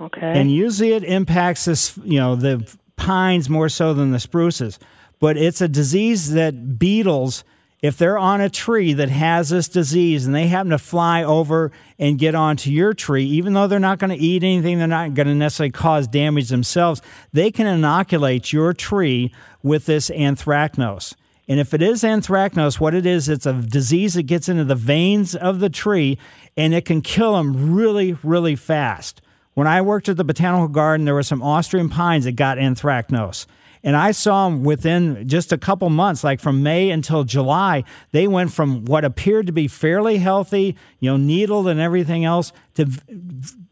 Okay. 0.00 0.32
And 0.40 0.50
usually 0.50 0.94
it 0.94 1.04
impacts 1.04 1.64
this, 1.66 1.96
you 2.02 2.18
know, 2.18 2.34
the 2.34 2.68
pines 2.96 3.48
more 3.48 3.68
so 3.68 3.94
than 3.94 4.10
the 4.10 4.18
spruces. 4.18 4.80
But 5.20 5.36
it's 5.36 5.60
a 5.60 5.68
disease 5.68 6.32
that 6.32 6.76
beetles 6.76 7.44
if 7.82 7.98
they're 7.98 8.16
on 8.16 8.40
a 8.40 8.48
tree 8.48 8.92
that 8.92 9.08
has 9.08 9.50
this 9.50 9.68
disease 9.68 10.24
and 10.24 10.34
they 10.34 10.46
happen 10.46 10.70
to 10.70 10.78
fly 10.78 11.24
over 11.24 11.72
and 11.98 12.18
get 12.18 12.34
onto 12.34 12.70
your 12.70 12.94
tree, 12.94 13.24
even 13.24 13.52
though 13.54 13.66
they're 13.66 13.80
not 13.80 13.98
going 13.98 14.16
to 14.16 14.24
eat 14.24 14.44
anything, 14.44 14.78
they're 14.78 14.86
not 14.86 15.14
going 15.14 15.26
to 15.26 15.34
necessarily 15.34 15.72
cause 15.72 16.06
damage 16.06 16.48
themselves, 16.48 17.02
they 17.32 17.50
can 17.50 17.66
inoculate 17.66 18.52
your 18.52 18.72
tree 18.72 19.34
with 19.64 19.86
this 19.86 20.10
anthracnose. 20.10 21.14
And 21.48 21.58
if 21.58 21.74
it 21.74 21.82
is 21.82 22.04
anthracnose, 22.04 22.78
what 22.78 22.94
it 22.94 23.04
is, 23.04 23.28
it's 23.28 23.46
a 23.46 23.52
disease 23.52 24.14
that 24.14 24.22
gets 24.22 24.48
into 24.48 24.64
the 24.64 24.76
veins 24.76 25.34
of 25.34 25.58
the 25.58 25.68
tree 25.68 26.18
and 26.56 26.72
it 26.72 26.84
can 26.84 27.02
kill 27.02 27.36
them 27.36 27.74
really, 27.74 28.16
really 28.22 28.54
fast. 28.54 29.20
When 29.54 29.66
I 29.66 29.82
worked 29.82 30.08
at 30.08 30.16
the 30.16 30.24
botanical 30.24 30.68
garden, 30.68 31.04
there 31.04 31.14
were 31.14 31.22
some 31.24 31.42
Austrian 31.42 31.88
pines 31.88 32.24
that 32.24 32.36
got 32.36 32.58
anthracnose. 32.58 33.46
And 33.84 33.96
I 33.96 34.12
saw 34.12 34.48
them 34.48 34.62
within 34.62 35.26
just 35.28 35.52
a 35.52 35.58
couple 35.58 35.90
months, 35.90 36.22
like 36.22 36.40
from 36.40 36.62
May 36.62 36.90
until 36.90 37.24
July, 37.24 37.82
they 38.12 38.28
went 38.28 38.52
from 38.52 38.84
what 38.84 39.04
appeared 39.04 39.46
to 39.46 39.52
be 39.52 39.66
fairly 39.66 40.18
healthy, 40.18 40.76
you 41.00 41.10
know, 41.10 41.16
needled 41.16 41.66
and 41.66 41.80
everything 41.80 42.24
else, 42.24 42.52
to 42.74 42.86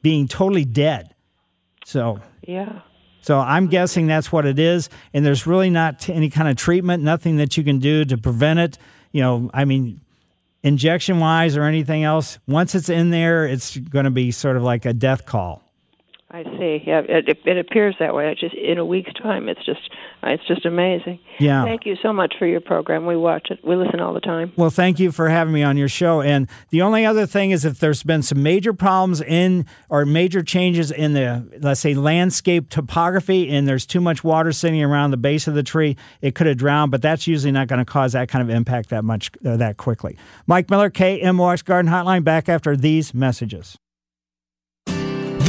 being 0.03 0.27
totally 0.27 0.64
dead. 0.64 1.14
So, 1.85 2.20
yeah. 2.42 2.81
So 3.23 3.38
I'm 3.38 3.68
guessing 3.68 4.07
that's 4.07 4.33
what 4.33 4.46
it 4.46 4.59
is. 4.59 4.88
And 5.14 5.25
there's 5.25 5.46
really 5.46 5.70
not 5.70 6.09
any 6.09 6.31
kind 6.31 6.49
of 6.49 6.57
treatment, 6.57 7.03
nothing 7.03 7.37
that 7.37 7.57
you 7.57 7.62
can 7.62 7.79
do 7.79 8.05
to 8.05 8.18
prevent 8.18 8.59
it. 8.59 8.79
You 9.12 9.23
know, 9.23 9.51
I 9.55 9.64
mean, 9.64 10.01
injection 10.62 11.20
wise 11.20 11.57
or 11.57 11.64
anything 11.64 12.03
else, 12.03 12.38
once 12.49 12.75
it's 12.75 12.88
in 12.88 13.11
there, 13.11 13.46
it's 13.46 13.77
going 13.77 14.07
to 14.07 14.11
be 14.11 14.31
sort 14.31 14.57
of 14.57 14.62
like 14.62 14.87
a 14.87 14.92
death 14.92 15.27
call. 15.27 15.62
I 16.32 16.44
see. 16.44 16.80
Yeah, 16.86 17.02
it, 17.08 17.38
it 17.44 17.58
appears 17.58 17.96
that 17.98 18.14
way. 18.14 18.30
It's 18.30 18.40
just 18.40 18.54
in 18.54 18.78
a 18.78 18.84
week's 18.84 19.12
time. 19.14 19.48
It's 19.48 19.64
just 19.66 19.80
it's 20.22 20.46
just 20.46 20.64
amazing. 20.64 21.18
Yeah. 21.40 21.64
Thank 21.64 21.86
you 21.86 21.96
so 22.00 22.12
much 22.12 22.34
for 22.38 22.46
your 22.46 22.60
program. 22.60 23.04
We 23.04 23.16
watch 23.16 23.48
it. 23.50 23.58
We 23.64 23.74
listen 23.74 23.98
all 23.98 24.14
the 24.14 24.20
time. 24.20 24.52
Well, 24.54 24.70
thank 24.70 25.00
you 25.00 25.10
for 25.10 25.28
having 25.28 25.52
me 25.52 25.64
on 25.64 25.76
your 25.76 25.88
show. 25.88 26.20
And 26.20 26.48
the 26.68 26.82
only 26.82 27.04
other 27.04 27.26
thing 27.26 27.50
is 27.50 27.64
if 27.64 27.80
there's 27.80 28.04
been 28.04 28.22
some 28.22 28.44
major 28.44 28.72
problems 28.72 29.20
in 29.20 29.66
or 29.88 30.06
major 30.06 30.44
changes 30.44 30.92
in 30.92 31.14
the 31.14 31.58
let's 31.60 31.80
say 31.80 31.94
landscape 31.94 32.68
topography 32.68 33.50
and 33.50 33.66
there's 33.66 33.84
too 33.84 34.00
much 34.00 34.22
water 34.22 34.52
sitting 34.52 34.82
around 34.84 35.10
the 35.10 35.16
base 35.16 35.48
of 35.48 35.54
the 35.54 35.64
tree, 35.64 35.96
it 36.20 36.36
could 36.36 36.46
have 36.46 36.58
drowned, 36.58 36.92
but 36.92 37.02
that's 37.02 37.26
usually 37.26 37.50
not 37.50 37.66
going 37.66 37.80
to 37.80 37.84
cause 37.84 38.12
that 38.12 38.28
kind 38.28 38.42
of 38.48 38.54
impact 38.54 38.90
that 38.90 39.02
much 39.02 39.32
uh, 39.44 39.56
that 39.56 39.78
quickly. 39.78 40.16
Mike 40.46 40.70
Miller, 40.70 40.90
KMOX 40.90 41.64
Garden 41.64 41.90
Hotline 41.90 42.22
back 42.22 42.48
after 42.48 42.76
these 42.76 43.12
messages. 43.12 43.76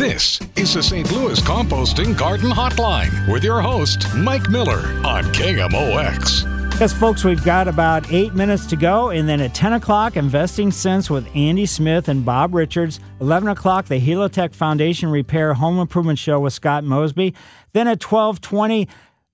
This 0.02 0.40
is 0.56 0.74
the 0.74 0.82
St. 0.82 1.12
Louis 1.12 1.40
Composting 1.42 2.18
Garden 2.18 2.50
Hotline 2.50 3.32
with 3.32 3.44
your 3.44 3.62
host, 3.62 4.08
Mike 4.16 4.50
Miller 4.50 4.80
on 5.06 5.26
KMOX. 5.26 6.80
Yes, 6.80 6.92
folks, 6.92 7.24
we've 7.24 7.46
got 7.46 7.68
about 7.68 8.12
eight 8.12 8.34
minutes 8.34 8.66
to 8.66 8.76
go. 8.76 9.12
And 9.12 9.30
then 9.30 9.40
at 9.42 9.54
10 9.54 9.74
o'clock, 9.74 10.18
Investing 10.18 10.72
Sense 10.72 11.12
with 11.12 11.30
Andy 11.36 11.68
Smith 11.68 12.08
and 12.08 12.26
Bob 12.26 12.56
Richards. 12.56 13.00
11 13.20 13.50
o'clock, 13.50 13.86
the 13.86 14.02
Helitech 14.02 14.56
Foundation 14.56 15.12
Repair 15.12 15.54
Home 15.54 15.78
Improvement 15.78 16.18
Show 16.18 16.40
with 16.40 16.54
Scott 16.54 16.84
Mosby. 16.84 17.36
Then 17.74 17.88
at 17.88 18.04
1220, 18.04 18.88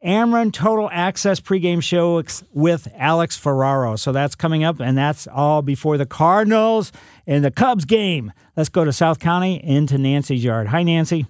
Ameren 0.06 0.52
Total 0.52 0.90
Access 0.92 1.40
pregame 1.40 1.82
show 1.82 2.22
with 2.52 2.88
Alex 2.98 3.38
Ferraro. 3.38 3.96
So 3.96 4.12
that's 4.12 4.36
coming 4.36 4.66
up, 4.66 4.82
and 4.82 4.98
that's 4.98 5.28
all 5.28 5.62
before 5.62 5.98
the 5.98 6.06
Cardinals 6.06 6.92
and 7.28 7.44
the 7.44 7.52
Cubs 7.52 7.86
game. 7.86 8.32
Let's 8.56 8.70
go 8.70 8.86
to 8.86 8.94
South 8.94 9.20
County 9.20 9.62
into 9.64 9.98
Nancy's 9.98 10.44
yard. 10.44 10.68
Hi, 10.68 10.82
Nancy. 10.82 11.28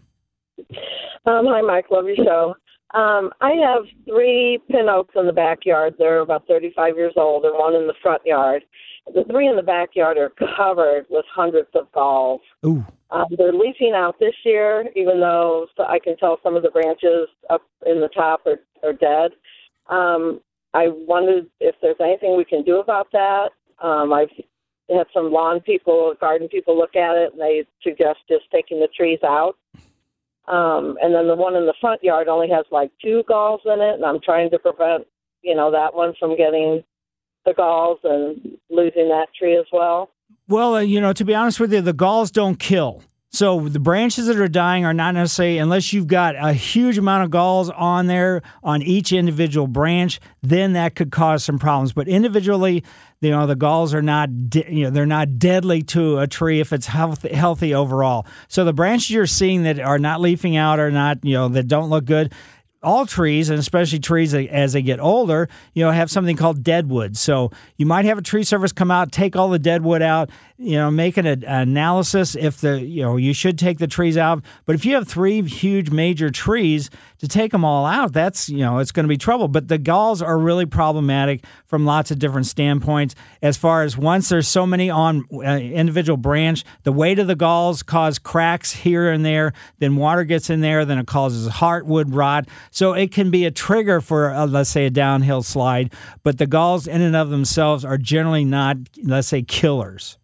Um, 1.25 1.45
hi, 1.45 1.61
Mike. 1.61 1.85
Love 1.91 2.05
your 2.05 2.15
show. 2.15 2.55
Um, 2.93 3.31
I 3.41 3.51
have 3.51 3.83
three 4.05 4.59
pin 4.71 4.87
oaks 4.87 5.13
in 5.17 5.25
the 5.25 5.33
backyard. 5.33 5.95
They're 5.97 6.19
about 6.19 6.47
35 6.47 6.95
years 6.95 7.13
old, 7.17 7.43
and 7.43 7.53
one 7.57 7.75
in 7.75 7.87
the 7.87 7.93
front 8.01 8.21
yard. 8.25 8.63
The 9.13 9.25
three 9.29 9.47
in 9.47 9.55
the 9.55 9.63
backyard 9.63 10.17
are 10.17 10.31
covered 10.55 11.05
with 11.09 11.25
hundreds 11.33 11.69
of 11.75 11.91
galls. 11.91 12.41
Ooh. 12.65 12.85
Um, 13.09 13.25
they're 13.37 13.53
leafing 13.53 13.93
out 13.95 14.19
this 14.19 14.35
year, 14.43 14.85
even 14.95 15.19
though 15.19 15.67
I 15.79 15.99
can 15.99 16.17
tell 16.17 16.39
some 16.43 16.55
of 16.55 16.63
the 16.63 16.69
branches 16.69 17.27
up 17.49 17.61
in 17.85 18.01
the 18.01 18.09
top 18.09 18.45
are, 18.45 18.59
are 18.83 18.93
dead. 18.93 19.31
Um, 19.89 20.41
I 20.73 20.87
wondered 20.89 21.47
if 21.59 21.75
there's 21.81 21.95
anything 22.01 22.35
we 22.35 22.43
can 22.43 22.63
do 22.63 22.79
about 22.79 23.07
that. 23.13 23.49
Um, 23.81 24.11
I've 24.11 24.29
had 24.95 25.07
some 25.13 25.31
lawn 25.31 25.59
people, 25.59 26.13
garden 26.19 26.47
people 26.47 26.77
look 26.77 26.95
at 26.95 27.15
it, 27.15 27.33
and 27.33 27.41
they 27.41 27.65
suggest 27.83 28.19
just 28.29 28.45
taking 28.51 28.79
the 28.79 28.87
trees 28.87 29.19
out. 29.23 29.57
Um, 30.47 30.97
and 31.01 31.13
then 31.13 31.27
the 31.27 31.35
one 31.35 31.55
in 31.55 31.65
the 31.65 31.73
front 31.81 32.01
yard 32.03 32.29
only 32.29 32.49
has 32.49 32.65
like 32.71 32.91
two 33.01 33.23
galls 33.27 33.61
in 33.65 33.81
it, 33.81 33.95
and 33.95 34.05
I'm 34.05 34.21
trying 34.21 34.49
to 34.51 34.59
prevent, 34.59 35.05
you 35.41 35.55
know, 35.55 35.71
that 35.71 35.93
one 35.93 36.13
from 36.17 36.37
getting 36.37 36.83
the 37.45 37.53
galls 37.53 37.99
and 38.03 38.57
losing 38.69 39.09
that 39.09 39.27
tree 39.37 39.57
as 39.57 39.65
well. 39.73 40.09
Well, 40.47 40.75
uh, 40.75 40.79
you 40.79 41.01
know, 41.01 41.11
to 41.11 41.25
be 41.25 41.35
honest 41.35 41.59
with 41.59 41.73
you, 41.73 41.81
the 41.81 41.93
galls 41.93 42.31
don't 42.31 42.57
kill. 42.57 43.03
So 43.29 43.59
the 43.67 43.79
branches 43.79 44.27
that 44.27 44.37
are 44.37 44.47
dying 44.47 44.85
are 44.85 44.93
not 44.93 45.13
necessarily 45.13 45.57
unless 45.57 45.91
you've 45.91 46.07
got 46.07 46.35
a 46.35 46.53
huge 46.53 46.97
amount 46.97 47.25
of 47.25 47.29
galls 47.29 47.69
on 47.69 48.07
there 48.07 48.41
on 48.63 48.81
each 48.81 49.11
individual 49.11 49.67
branch, 49.67 50.19
then 50.41 50.73
that 50.73 50.95
could 50.95 51.11
cause 51.11 51.43
some 51.43 51.59
problems. 51.59 51.91
But 51.91 52.07
individually, 52.07 52.83
you 53.19 53.31
know, 53.31 53.45
the 53.45 53.55
galls 53.55 53.93
are 53.93 54.01
not 54.01 54.49
de- 54.49 54.73
you 54.73 54.85
know 54.85 54.89
they're 54.91 55.05
not 55.05 55.37
deadly 55.39 55.81
to 55.83 56.19
a 56.19 56.27
tree 56.27 56.61
if 56.61 56.71
it's 56.71 56.87
healthy, 56.87 57.33
healthy 57.33 57.73
overall. 57.73 58.25
So 58.47 58.63
the 58.63 58.73
branches 58.73 59.09
you're 59.09 59.25
seeing 59.25 59.63
that 59.63 59.79
are 59.79 59.99
not 59.99 60.21
leafing 60.21 60.55
out 60.55 60.79
or 60.79 60.89
not 60.89 61.23
you 61.23 61.33
know 61.33 61.49
that 61.49 61.67
don't 61.67 61.89
look 61.89 62.05
good, 62.05 62.33
all 62.83 63.05
trees, 63.05 63.49
and 63.49 63.59
especially 63.59 63.99
trees 63.99 64.33
as 64.33 64.73
they 64.73 64.81
get 64.81 64.99
older, 64.99 65.49
you 65.73 65.83
know, 65.83 65.91
have 65.91 66.11
something 66.11 66.35
called 66.35 66.63
deadwood. 66.63 67.17
So 67.17 67.51
you 67.77 67.85
might 67.85 68.05
have 68.05 68.17
a 68.17 68.21
tree 68.21 68.43
service 68.43 68.71
come 68.71 68.91
out, 68.91 69.11
take 69.11 69.35
all 69.35 69.49
the 69.49 69.59
deadwood 69.59 70.01
out, 70.01 70.29
you 70.57 70.77
know, 70.77 70.91
make 70.91 71.17
an, 71.17 71.25
analysis 71.27 72.35
if 72.35 72.57
the, 72.61 72.79
you 72.81 73.01
know, 73.01 73.17
you 73.17 73.33
should 73.33 73.57
take 73.57 73.79
the 73.79 73.87
trees 73.87 74.17
out. 74.17 74.43
But 74.65 74.75
if 74.75 74.85
you 74.85 74.95
have 74.95 75.07
three 75.07 75.41
huge 75.41 75.89
major 75.89 76.29
trees, 76.29 76.89
to 77.19 77.27
take 77.27 77.51
them 77.51 77.65
all 77.65 77.85
out, 77.85 78.13
that's, 78.13 78.49
you 78.49 78.59
know, 78.59 78.79
it's 78.79 78.91
going 78.91 79.03
to 79.05 79.09
be 79.09 79.17
trouble. 79.17 79.47
But 79.47 79.67
the 79.67 79.77
galls 79.77 80.21
are 80.21 80.37
really 80.37 80.65
problematic 80.65 81.43
from 81.65 81.85
lots 81.85 82.11
of 82.11 82.19
different 82.19 82.45
standpoints. 82.47 83.15
As 83.41 83.57
far 83.57 83.83
as 83.83 83.97
once 83.97 84.29
there's 84.29 84.47
so 84.47 84.65
many 84.65 84.89
on 84.89 85.25
uh, 85.33 85.57
individual 85.57 86.17
branch, 86.17 86.63
the 86.83 86.91
weight 86.91 87.19
of 87.19 87.27
the 87.27 87.35
galls 87.35 87.83
cause 87.83 88.19
cracks 88.19 88.71
here 88.71 89.09
and 89.09 89.25
there. 89.25 89.53
Then 89.79 89.95
water 89.95 90.23
gets 90.23 90.49
in 90.49 90.61
there, 90.61 90.85
then 90.85 90.99
it 90.99 91.07
causes 91.07 91.49
heartwood 91.49 92.05
rot. 92.15 92.47
So 92.71 92.93
it 92.93 93.11
can 93.11 93.31
be 93.31 93.45
a 93.45 93.51
trigger 93.51 94.01
for, 94.01 94.31
uh, 94.31 94.47
let's 94.47 94.69
say, 94.69 94.85
a 94.85 94.89
downhill 94.89 95.43
slide. 95.43 95.93
But 96.23 96.37
the 96.37 96.47
galls 96.47 96.87
in 96.87 97.01
and 97.01 97.15
of 97.15 97.29
themselves 97.29 97.83
are 97.83 97.97
generally 97.97 98.45
not, 98.45 98.77
let's 99.03 99.27
say, 99.27 99.41
killers. 99.41 100.17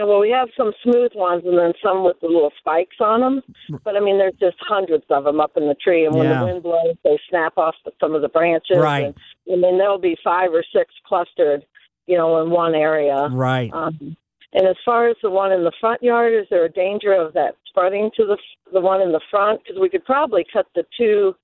Yeah, 0.00 0.06
well, 0.06 0.20
we 0.20 0.30
have 0.30 0.48
some 0.56 0.72
smooth 0.82 1.12
ones 1.14 1.42
and 1.44 1.58
then 1.58 1.72
some 1.84 2.04
with 2.04 2.16
the 2.22 2.26
little 2.26 2.52
spikes 2.58 2.96
on 3.00 3.20
them. 3.20 3.42
But 3.84 3.96
I 3.96 4.00
mean, 4.00 4.16
there's 4.16 4.34
just 4.40 4.56
hundreds 4.60 5.04
of 5.10 5.24
them 5.24 5.40
up 5.40 5.52
in 5.56 5.68
the 5.68 5.74
tree, 5.74 6.06
and 6.06 6.14
when 6.14 6.26
Yeah. 6.26 6.40
the 6.40 6.46
wind 6.46 6.62
blows, 6.62 6.96
they 7.04 7.18
snap 7.28 7.58
off 7.58 7.74
some 8.00 8.14
of 8.14 8.22
the 8.22 8.28
branches. 8.30 8.78
Right. 8.78 9.04
And, 9.06 9.14
and 9.46 9.62
then 9.62 9.76
there'll 9.76 9.98
be 9.98 10.16
five 10.24 10.54
or 10.54 10.64
six 10.74 10.94
clustered, 11.06 11.66
you 12.06 12.16
know, 12.16 12.40
in 12.42 12.48
one 12.50 12.74
area. 12.74 13.28
Right. 13.30 13.70
Um, 13.74 14.16
and 14.54 14.66
as 14.66 14.76
far 14.86 15.08
as 15.08 15.16
the 15.22 15.28
one 15.28 15.52
in 15.52 15.64
the 15.64 15.72
front 15.80 16.02
yard, 16.02 16.32
is 16.32 16.46
there 16.48 16.64
a 16.64 16.72
danger 16.72 17.12
of 17.12 17.34
that 17.34 17.56
spreading 17.66 18.10
to 18.16 18.24
the 18.24 18.38
the 18.72 18.80
one 18.80 19.02
in 19.02 19.12
the 19.12 19.20
front? 19.30 19.62
Because 19.62 19.78
we 19.78 19.90
could 19.90 20.04
probably 20.06 20.46
cut 20.50 20.66
the 20.74 20.84
two, 20.96 21.36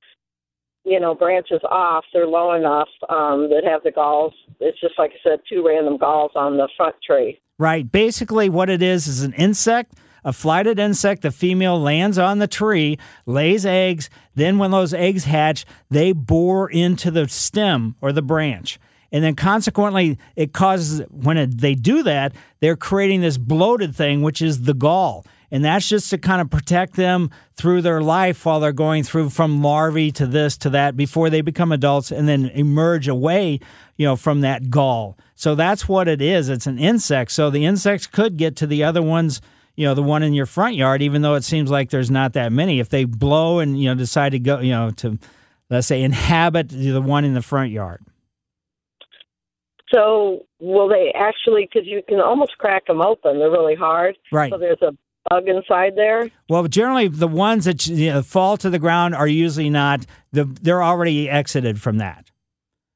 you 0.86 1.00
know, 1.00 1.14
branches 1.14 1.60
off. 1.68 2.04
They're 2.12 2.28
low 2.28 2.54
enough 2.54 2.88
um, 3.08 3.50
that 3.50 3.62
have 3.64 3.82
the 3.82 3.90
galls. 3.90 4.32
It's 4.60 4.80
just 4.80 4.94
like 4.98 5.10
I 5.10 5.28
said, 5.28 5.40
two 5.48 5.66
random 5.66 5.96
galls 5.98 6.30
on 6.36 6.56
the 6.56 6.68
front 6.76 6.94
tree. 7.04 7.40
Right. 7.58 7.90
Basically, 7.90 8.48
what 8.48 8.70
it 8.70 8.82
is 8.82 9.06
is 9.08 9.22
an 9.22 9.32
insect, 9.32 9.94
a 10.24 10.32
flighted 10.32 10.78
insect. 10.78 11.22
The 11.22 11.32
female 11.32 11.80
lands 11.80 12.18
on 12.18 12.38
the 12.38 12.46
tree, 12.46 12.98
lays 13.26 13.66
eggs. 13.66 14.08
Then, 14.34 14.58
when 14.58 14.70
those 14.70 14.94
eggs 14.94 15.24
hatch, 15.24 15.66
they 15.90 16.12
bore 16.12 16.70
into 16.70 17.10
the 17.10 17.28
stem 17.28 17.96
or 18.00 18.12
the 18.12 18.22
branch. 18.22 18.78
And 19.10 19.24
then, 19.24 19.34
consequently, 19.34 20.18
it 20.36 20.52
causes, 20.52 21.02
when 21.10 21.36
it, 21.36 21.58
they 21.60 21.74
do 21.74 22.02
that, 22.04 22.32
they're 22.60 22.76
creating 22.76 23.22
this 23.22 23.38
bloated 23.38 23.96
thing, 23.96 24.22
which 24.22 24.40
is 24.40 24.62
the 24.62 24.74
gall. 24.74 25.24
And 25.50 25.64
that's 25.64 25.88
just 25.88 26.10
to 26.10 26.18
kind 26.18 26.40
of 26.40 26.50
protect 26.50 26.94
them 26.94 27.30
through 27.54 27.82
their 27.82 28.00
life 28.00 28.44
while 28.44 28.60
they're 28.60 28.72
going 28.72 29.04
through 29.04 29.30
from 29.30 29.62
larvae 29.62 30.10
to 30.12 30.26
this 30.26 30.56
to 30.58 30.70
that 30.70 30.96
before 30.96 31.30
they 31.30 31.40
become 31.40 31.72
adults 31.72 32.10
and 32.10 32.28
then 32.28 32.46
emerge 32.46 33.08
away, 33.08 33.60
you 33.96 34.06
know, 34.06 34.16
from 34.16 34.40
that 34.40 34.70
gall. 34.70 35.16
So 35.34 35.54
that's 35.54 35.88
what 35.88 36.08
it 36.08 36.20
is. 36.20 36.48
It's 36.48 36.66
an 36.66 36.78
insect. 36.78 37.30
So 37.30 37.50
the 37.50 37.64
insects 37.64 38.06
could 38.06 38.36
get 38.36 38.56
to 38.56 38.66
the 38.66 38.82
other 38.82 39.02
ones, 39.02 39.40
you 39.76 39.86
know, 39.86 39.94
the 39.94 40.02
one 40.02 40.22
in 40.22 40.34
your 40.34 40.46
front 40.46 40.74
yard, 40.74 41.02
even 41.02 41.22
though 41.22 41.34
it 41.34 41.44
seems 41.44 41.70
like 41.70 41.90
there's 41.90 42.10
not 42.10 42.32
that 42.32 42.52
many. 42.52 42.80
If 42.80 42.88
they 42.88 43.04
blow 43.04 43.60
and, 43.60 43.80
you 43.80 43.88
know, 43.88 43.94
decide 43.94 44.30
to 44.30 44.38
go, 44.38 44.60
you 44.60 44.72
know, 44.72 44.90
to, 44.92 45.18
let's 45.70 45.86
say, 45.86 46.02
inhabit 46.02 46.70
the 46.70 47.00
one 47.00 47.24
in 47.24 47.34
the 47.34 47.42
front 47.42 47.70
yard. 47.70 48.02
So 49.94 50.46
will 50.58 50.88
they 50.88 51.12
actually? 51.14 51.68
Because 51.72 51.86
you 51.86 52.02
can 52.08 52.20
almost 52.20 52.58
crack 52.58 52.86
them 52.86 53.00
open. 53.00 53.38
They're 53.38 53.50
really 53.50 53.76
hard. 53.76 54.16
Right. 54.32 54.50
So 54.50 54.58
there's 54.58 54.82
a 54.82 54.92
bug 55.30 55.48
inside 55.48 55.94
there. 55.96 56.30
Well, 56.48 56.66
generally, 56.68 57.08
the 57.08 57.28
ones 57.28 57.64
that 57.64 57.86
you 57.86 58.10
know, 58.12 58.22
fall 58.22 58.56
to 58.58 58.70
the 58.70 58.78
ground 58.78 59.14
are 59.14 59.26
usually 59.26 59.70
not. 59.70 60.06
The, 60.32 60.44
they're 60.44 60.82
already 60.82 61.28
exited 61.28 61.80
from 61.80 61.98
that. 61.98 62.30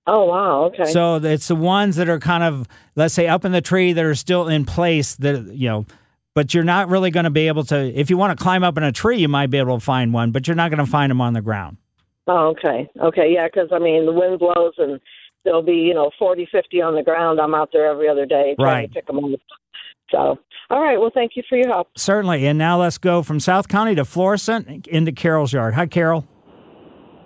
Oh 0.06 0.24
wow, 0.24 0.64
okay. 0.64 0.86
So 0.92 1.16
it's 1.16 1.48
the 1.48 1.54
ones 1.54 1.96
that 1.96 2.08
are 2.08 2.18
kind 2.18 2.42
of, 2.42 2.66
let's 2.96 3.14
say, 3.14 3.28
up 3.28 3.44
in 3.44 3.52
the 3.52 3.60
tree 3.60 3.92
that 3.92 4.04
are 4.04 4.14
still 4.14 4.48
in 4.48 4.64
place. 4.64 5.14
That 5.16 5.54
you 5.54 5.68
know, 5.68 5.86
but 6.34 6.52
you're 6.54 6.64
not 6.64 6.88
really 6.88 7.10
going 7.10 7.24
to 7.24 7.30
be 7.30 7.48
able 7.48 7.64
to. 7.64 7.76
If 7.76 8.10
you 8.10 8.16
want 8.16 8.36
to 8.36 8.42
climb 8.42 8.64
up 8.64 8.76
in 8.76 8.82
a 8.82 8.92
tree, 8.92 9.18
you 9.18 9.28
might 9.28 9.50
be 9.50 9.58
able 9.58 9.78
to 9.78 9.84
find 9.84 10.12
one, 10.12 10.30
but 10.32 10.48
you're 10.48 10.56
not 10.56 10.70
going 10.70 10.84
to 10.84 10.90
find 10.90 11.10
them 11.10 11.20
on 11.20 11.34
the 11.34 11.42
ground. 11.42 11.76
Oh, 12.26 12.48
okay. 12.48 12.88
Okay, 13.00 13.32
yeah, 13.32 13.46
because 13.46 13.68
I 13.72 13.78
mean, 13.78 14.06
the 14.06 14.12
wind 14.12 14.38
blows 14.38 14.74
and 14.78 15.00
there'll 15.44 15.62
be, 15.62 15.72
you 15.74 15.94
know, 15.94 16.10
forty, 16.18 16.48
fifty 16.50 16.80
on 16.80 16.94
the 16.94 17.02
ground. 17.02 17.40
I'm 17.40 17.54
out 17.54 17.70
there 17.72 17.86
every 17.86 18.08
other 18.08 18.26
day 18.26 18.54
trying 18.58 18.74
Right. 18.74 18.88
to 18.88 18.94
pick 18.94 19.06
them 19.06 19.18
up. 19.18 19.30
So, 20.10 20.38
all 20.70 20.80
right. 20.82 20.98
Well, 20.98 21.10
thank 21.12 21.32
you 21.36 21.42
for 21.48 21.56
your 21.56 21.68
help. 21.68 21.88
Certainly. 21.96 22.46
And 22.46 22.58
now 22.58 22.80
let's 22.80 22.98
go 22.98 23.22
from 23.22 23.40
South 23.40 23.68
County 23.68 23.94
to 23.94 24.04
Florissant 24.04 24.86
into 24.86 25.12
Carol's 25.12 25.52
yard. 25.52 25.74
Hi, 25.74 25.86
Carol. 25.86 26.26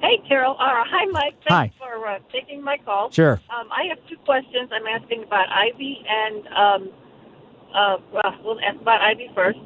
Hey, 0.01 0.20
Carol. 0.29 0.53
Uh, 0.61 0.85
hi, 0.87 1.07
Mike. 1.07 1.35
Hi. 1.47 1.61
Thanks 1.68 1.77
for 1.79 2.07
uh, 2.07 2.18
taking 2.31 2.62
my 2.62 2.77
call. 2.85 3.11
Sure. 3.11 3.40
Um, 3.49 3.68
I 3.73 3.85
have 3.88 3.99
two 4.09 4.16
questions. 4.25 4.70
I'm 4.70 4.87
asking 4.87 5.23
about 5.23 5.47
ivy 5.49 6.05
and, 6.07 6.47
um, 6.49 6.92
uh, 7.75 7.97
well, 8.12 8.35
we'll 8.44 8.61
ask 8.61 8.81
about 8.81 9.01
ivy 9.01 9.31
first. 9.35 9.59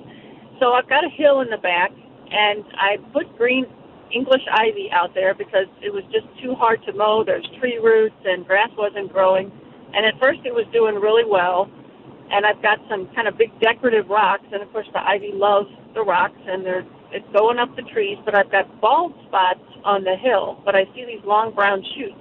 So 0.61 0.73
I've 0.73 0.89
got 0.89 1.05
a 1.05 1.11
hill 1.11 1.41
in 1.41 1.51
the 1.51 1.59
back, 1.59 1.91
and 2.31 2.65
I 2.75 2.97
put 3.13 3.37
green 3.37 3.67
English 4.15 4.43
ivy 4.53 4.91
out 4.93 5.15
there 5.15 5.35
because 5.35 5.67
it 5.83 5.93
was 5.93 6.05
just 6.13 6.27
too 6.43 6.55
hard 6.55 6.83
to 6.87 6.93
mow. 6.93 7.25
There's 7.25 7.47
tree 7.61 7.79
roots 7.79 8.17
and 8.25 8.47
grass 8.47 8.71
wasn't 8.77 9.13
growing. 9.13 9.53
And 9.95 10.07
at 10.07 10.15
first 10.21 10.41
it 10.45 10.55
was 10.55 10.67
doing 10.73 10.95
really 10.97 11.25
well. 11.29 11.71
And 12.31 12.45
I've 12.45 12.61
got 12.63 12.79
some 12.91 13.09
kind 13.15 13.27
of 13.27 13.39
big 13.39 13.59
decorative 13.61 14.09
rocks, 14.09 14.45
and 14.53 14.63
of 14.63 14.71
course 14.73 14.87
the 14.93 15.01
ivy 15.01 15.31
loves 15.33 15.69
the 15.95 16.03
rocks, 16.03 16.39
and 16.47 16.65
they're 16.65 16.85
it's 17.11 17.27
going 17.33 17.59
up 17.59 17.75
the 17.75 17.83
trees. 17.83 18.19
But 18.25 18.35
I've 18.35 18.51
got 18.51 18.81
bald 18.81 19.15
spots 19.27 19.65
on 19.85 20.05
the 20.05 20.15
hill, 20.17 20.61
but 20.65 20.75
I 20.75 20.85
see 20.95 21.05
these 21.07 21.25
long 21.25 21.55
brown 21.55 21.83
shoots. 21.97 22.21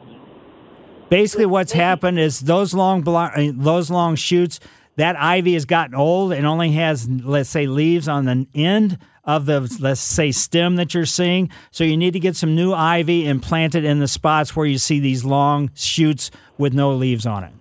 Basically, 1.09 1.45
what's 1.45 1.73
happened 1.73 2.19
is 2.19 2.41
those 2.41 2.73
long 2.73 3.07
uh, 3.07 3.51
those 3.53 3.89
long 3.89 4.15
shoots. 4.15 4.59
That 4.97 5.15
ivy 5.15 5.53
has 5.53 5.65
gotten 5.65 5.93
old 5.93 6.33
and 6.33 6.47
only 6.47 6.71
has, 6.71 7.07
let's 7.07 7.49
say, 7.49 7.67
leaves 7.67 8.07
on 8.07 8.25
the 8.25 8.47
end 8.55 8.97
of 9.23 9.45
the, 9.45 9.77
let's 9.79 10.01
say, 10.01 10.31
stem 10.31 10.77
that 10.77 10.95
you're 10.95 11.05
seeing. 11.05 11.51
So 11.69 11.83
you 11.83 11.95
need 11.95 12.13
to 12.13 12.19
get 12.19 12.35
some 12.35 12.55
new 12.55 12.73
ivy 12.73 13.27
and 13.27 13.39
plant 13.39 13.75
it 13.75 13.85
in 13.85 13.99
the 13.99 14.07
spots 14.07 14.55
where 14.55 14.65
you 14.65 14.79
see 14.79 14.99
these 14.99 15.23
long 15.23 15.69
shoots 15.75 16.31
with 16.57 16.73
no 16.73 16.95
leaves 16.95 17.27
on 17.27 17.43
it. 17.43 17.53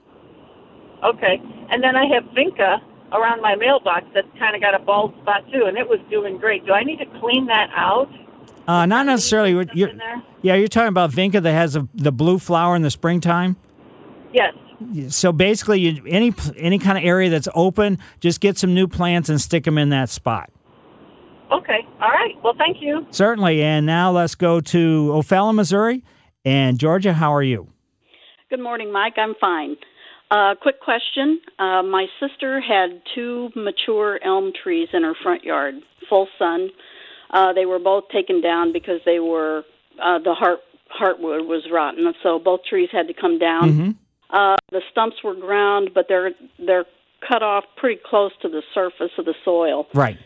Okay, 1.04 1.42
and 1.70 1.82
then 1.82 1.96
I 1.96 2.06
have 2.14 2.24
vinca 2.34 2.80
around 3.12 3.40
my 3.40 3.54
mailbox 3.56 4.06
that's 4.14 4.28
kind 4.38 4.54
of 4.54 4.60
got 4.60 4.74
a 4.74 4.78
bald 4.78 5.14
spot 5.22 5.44
too, 5.52 5.64
and 5.66 5.76
it 5.76 5.88
was 5.88 6.00
doing 6.10 6.38
great. 6.38 6.66
Do 6.66 6.72
I 6.72 6.82
need 6.82 6.98
to 6.98 7.06
clean 7.20 7.46
that 7.46 7.70
out? 7.74 8.10
Uh, 8.66 8.84
not 8.86 9.06
necessarily. 9.06 9.54
what 9.54 9.76
You're, 9.76 9.92
yeah, 10.42 10.54
you're 10.54 10.68
talking 10.68 10.88
about 10.88 11.10
vinca 11.10 11.40
that 11.42 11.52
has 11.52 11.76
a, 11.76 11.88
the 11.94 12.10
blue 12.12 12.38
flower 12.38 12.74
in 12.74 12.82
the 12.82 12.90
springtime. 12.90 13.56
Yes. 14.32 14.54
So 15.08 15.32
basically, 15.32 15.80
you, 15.80 16.02
any 16.06 16.34
any 16.56 16.78
kind 16.78 16.98
of 16.98 17.04
area 17.04 17.30
that's 17.30 17.48
open, 17.54 17.98
just 18.20 18.40
get 18.40 18.58
some 18.58 18.74
new 18.74 18.86
plants 18.88 19.28
and 19.28 19.40
stick 19.40 19.64
them 19.64 19.78
in 19.78 19.88
that 19.90 20.10
spot. 20.10 20.50
Okay. 21.50 21.86
All 22.00 22.10
right. 22.10 22.34
Well, 22.42 22.54
thank 22.58 22.78
you. 22.80 23.06
Certainly. 23.10 23.62
And 23.62 23.86
now 23.86 24.10
let's 24.10 24.34
go 24.34 24.60
to 24.60 25.10
O'Fallon, 25.12 25.56
Missouri. 25.56 26.02
And 26.44 26.78
Georgia, 26.78 27.12
how 27.14 27.32
are 27.32 27.42
you? 27.42 27.68
Good 28.50 28.60
morning, 28.60 28.92
Mike. 28.92 29.14
I'm 29.16 29.34
fine. 29.40 29.76
Uh, 30.30 30.54
quick 30.60 30.80
question. 30.80 31.40
Uh, 31.58 31.82
my 31.82 32.06
sister 32.20 32.60
had 32.60 33.00
two 33.14 33.50
mature 33.54 34.18
elm 34.24 34.52
trees 34.62 34.88
in 34.92 35.02
her 35.02 35.14
front 35.22 35.44
yard, 35.44 35.74
full 36.08 36.28
sun. 36.38 36.70
Uh, 37.30 37.52
they 37.52 37.66
were 37.66 37.78
both 37.78 38.08
taken 38.08 38.40
down 38.40 38.72
because 38.72 39.00
they 39.04 39.20
were 39.20 39.64
uh, 40.02 40.18
the 40.18 40.34
heart 40.34 40.60
heartwood 41.00 41.46
was 41.46 41.64
rotten, 41.70 42.12
so 42.22 42.38
both 42.38 42.60
trees 42.68 42.88
had 42.92 43.08
to 43.08 43.14
come 43.14 43.38
down. 43.38 43.70
Mm-hmm. 43.70 43.90
Uh, 44.30 44.56
the 44.72 44.82
stumps 44.90 45.16
were 45.22 45.34
ground, 45.34 45.90
but 45.94 46.06
they're 46.08 46.32
they're 46.58 46.86
cut 47.26 47.42
off 47.42 47.64
pretty 47.76 48.00
close 48.04 48.32
to 48.42 48.48
the 48.48 48.62
surface 48.74 49.12
of 49.18 49.24
the 49.24 49.34
soil. 49.44 49.86
Right. 49.94 50.18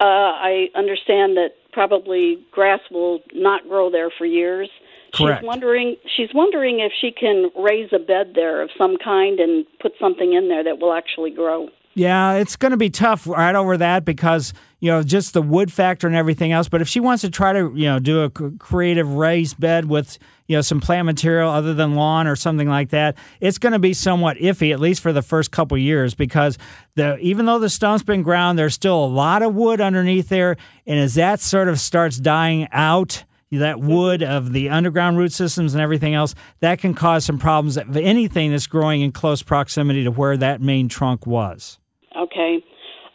Uh, 0.00 0.04
I 0.04 0.68
understand 0.74 1.36
that 1.36 1.50
probably 1.72 2.44
grass 2.50 2.80
will 2.90 3.20
not 3.32 3.62
grow 3.68 3.90
there 3.90 4.10
for 4.10 4.26
years. 4.26 4.68
Correct. 5.14 5.40
She's 5.40 5.46
wondering. 5.46 5.96
She's 6.16 6.30
wondering 6.34 6.80
if 6.80 6.92
she 7.00 7.12
can 7.12 7.50
raise 7.56 7.90
a 7.92 7.98
bed 7.98 8.32
there 8.34 8.62
of 8.62 8.70
some 8.76 8.96
kind 8.96 9.40
and 9.40 9.64
put 9.80 9.92
something 10.00 10.32
in 10.32 10.48
there 10.48 10.64
that 10.64 10.78
will 10.78 10.92
actually 10.92 11.30
grow. 11.30 11.68
Yeah, 11.94 12.32
it's 12.34 12.56
going 12.56 12.72
to 12.72 12.76
be 12.76 12.90
tough 12.90 13.26
right 13.26 13.54
over 13.54 13.76
that 13.76 14.04
because 14.04 14.52
you 14.80 14.90
know 14.90 15.04
just 15.04 15.32
the 15.32 15.42
wood 15.42 15.72
factor 15.72 16.08
and 16.08 16.16
everything 16.16 16.50
else. 16.50 16.68
But 16.68 16.82
if 16.82 16.88
she 16.88 16.98
wants 16.98 17.20
to 17.20 17.30
try 17.30 17.52
to 17.52 17.72
you 17.74 17.84
know 17.84 18.00
do 18.00 18.22
a 18.22 18.30
creative 18.30 19.14
raised 19.14 19.60
bed 19.60 19.84
with 19.84 20.18
you 20.48 20.56
know 20.56 20.60
some 20.60 20.80
plant 20.80 21.06
material 21.06 21.48
other 21.48 21.72
than 21.72 21.94
lawn 21.94 22.26
or 22.26 22.34
something 22.34 22.68
like 22.68 22.90
that, 22.90 23.16
it's 23.40 23.58
going 23.58 23.74
to 23.74 23.78
be 23.78 23.94
somewhat 23.94 24.38
iffy 24.38 24.72
at 24.72 24.80
least 24.80 25.02
for 25.02 25.12
the 25.12 25.22
first 25.22 25.52
couple 25.52 25.78
years 25.78 26.14
because 26.14 26.58
the 26.96 27.16
even 27.18 27.46
though 27.46 27.60
the 27.60 27.70
stump's 27.70 28.02
been 28.02 28.22
ground, 28.22 28.58
there's 28.58 28.74
still 28.74 29.04
a 29.04 29.06
lot 29.06 29.42
of 29.42 29.54
wood 29.54 29.80
underneath 29.80 30.28
there, 30.28 30.56
and 30.88 30.98
as 30.98 31.14
that 31.14 31.38
sort 31.38 31.68
of 31.68 31.78
starts 31.78 32.18
dying 32.18 32.66
out. 32.72 33.24
That 33.58 33.80
wood 33.80 34.22
of 34.22 34.52
the 34.52 34.68
underground 34.68 35.18
root 35.18 35.32
systems 35.32 35.74
and 35.74 35.80
everything 35.80 36.14
else 36.14 36.34
that 36.60 36.78
can 36.78 36.94
cause 36.94 37.24
some 37.24 37.38
problems. 37.38 37.76
Of 37.76 37.96
anything 37.96 38.50
that's 38.50 38.66
growing 38.66 39.00
in 39.00 39.12
close 39.12 39.42
proximity 39.42 40.04
to 40.04 40.10
where 40.10 40.36
that 40.36 40.60
main 40.60 40.88
trunk 40.88 41.26
was. 41.26 41.78
Okay. 42.16 42.64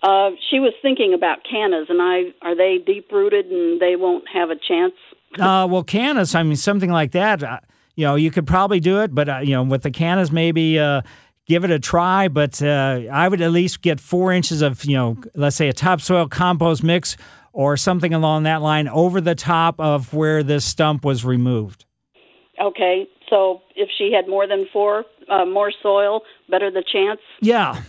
Uh, 0.01 0.29
she 0.49 0.59
was 0.59 0.73
thinking 0.81 1.13
about 1.13 1.39
cannas, 1.49 1.87
and 1.89 2.01
I 2.01 2.33
are 2.41 2.55
they 2.55 2.77
deep 2.85 3.11
rooted 3.11 3.47
and 3.47 3.81
they 3.81 3.95
won't 3.97 4.23
have 4.33 4.49
a 4.49 4.55
chance. 4.55 4.93
Uh, 5.37 5.67
well, 5.69 5.83
cannas, 5.83 6.35
I 6.35 6.43
mean, 6.43 6.55
something 6.55 6.89
like 6.89 7.11
that, 7.11 7.43
uh, 7.43 7.59
you 7.95 8.05
know, 8.05 8.15
you 8.15 8.31
could 8.31 8.47
probably 8.47 8.79
do 8.79 9.01
it, 9.01 9.13
but, 9.13 9.29
uh, 9.29 9.39
you 9.39 9.51
know, 9.51 9.63
with 9.63 9.83
the 9.83 9.91
cannas, 9.91 10.31
maybe 10.31 10.79
uh, 10.79 11.01
give 11.45 11.65
it 11.65 11.69
a 11.69 11.79
try. 11.79 12.29
But 12.29 12.61
uh, 12.63 13.01
I 13.11 13.27
would 13.27 13.41
at 13.41 13.51
least 13.51 13.81
get 13.81 13.99
four 13.99 14.31
inches 14.31 14.61
of, 14.61 14.85
you 14.85 14.95
know, 14.95 15.17
let's 15.35 15.57
say 15.57 15.67
a 15.67 15.73
topsoil 15.73 16.27
compost 16.27 16.81
mix 16.81 17.17
or 17.53 17.77
something 17.77 18.13
along 18.13 18.43
that 18.43 18.61
line 18.61 18.87
over 18.87 19.21
the 19.21 19.35
top 19.35 19.79
of 19.79 20.13
where 20.13 20.43
this 20.43 20.65
stump 20.65 21.05
was 21.05 21.25
removed. 21.25 21.85
Okay, 22.61 23.07
so 23.29 23.61
if 23.75 23.89
she 23.97 24.11
had 24.11 24.27
more 24.27 24.45
than 24.47 24.67
four, 24.73 25.05
uh, 25.29 25.45
more 25.45 25.71
soil, 25.81 26.21
better 26.49 26.69
the 26.69 26.83
chance. 26.91 27.21
Yeah. 27.41 27.81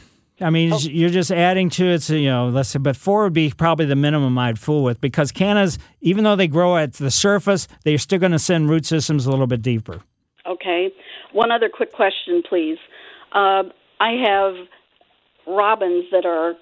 I 0.42 0.49
mean, 0.49 0.73
you're 0.81 1.11
just 1.11 1.31
adding 1.31 1.68
to 1.70 1.85
it, 1.85 2.01
so, 2.03 2.14
you 2.14 2.31
know, 2.31 2.49
let's 2.49 2.70
say, 2.70 2.79
but 2.79 2.96
four 2.96 3.25
would 3.25 3.35
be 3.35 3.51
probably 3.51 3.85
the 3.85 3.96
minimum 3.96 4.38
I'd 4.38 4.59
fool 4.59 4.83
with 4.83 4.99
because 4.99 5.33
cannas, 5.33 5.79
even 6.01 6.25
though 6.25 6.37
they 6.37 6.49
grow 6.49 6.79
at 6.79 6.94
the 6.94 7.11
surface, 7.11 7.68
they're 7.85 7.99
still 7.99 8.18
going 8.18 8.33
to 8.33 8.38
send 8.38 8.70
root 8.70 8.87
systems 8.87 9.27
a 9.27 9.31
little 9.31 9.46
bit 9.46 9.61
deeper. 9.61 10.01
Okay. 10.46 10.90
One 11.33 11.51
other 11.51 11.68
quick 11.68 11.92
question, 11.92 12.42
please. 12.49 12.79
Uh, 13.33 13.64
I 14.01 14.12
have 14.12 14.55
robins 15.46 16.07
that 16.11 16.25
are 16.25 16.55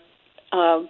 uh, 0.50 0.84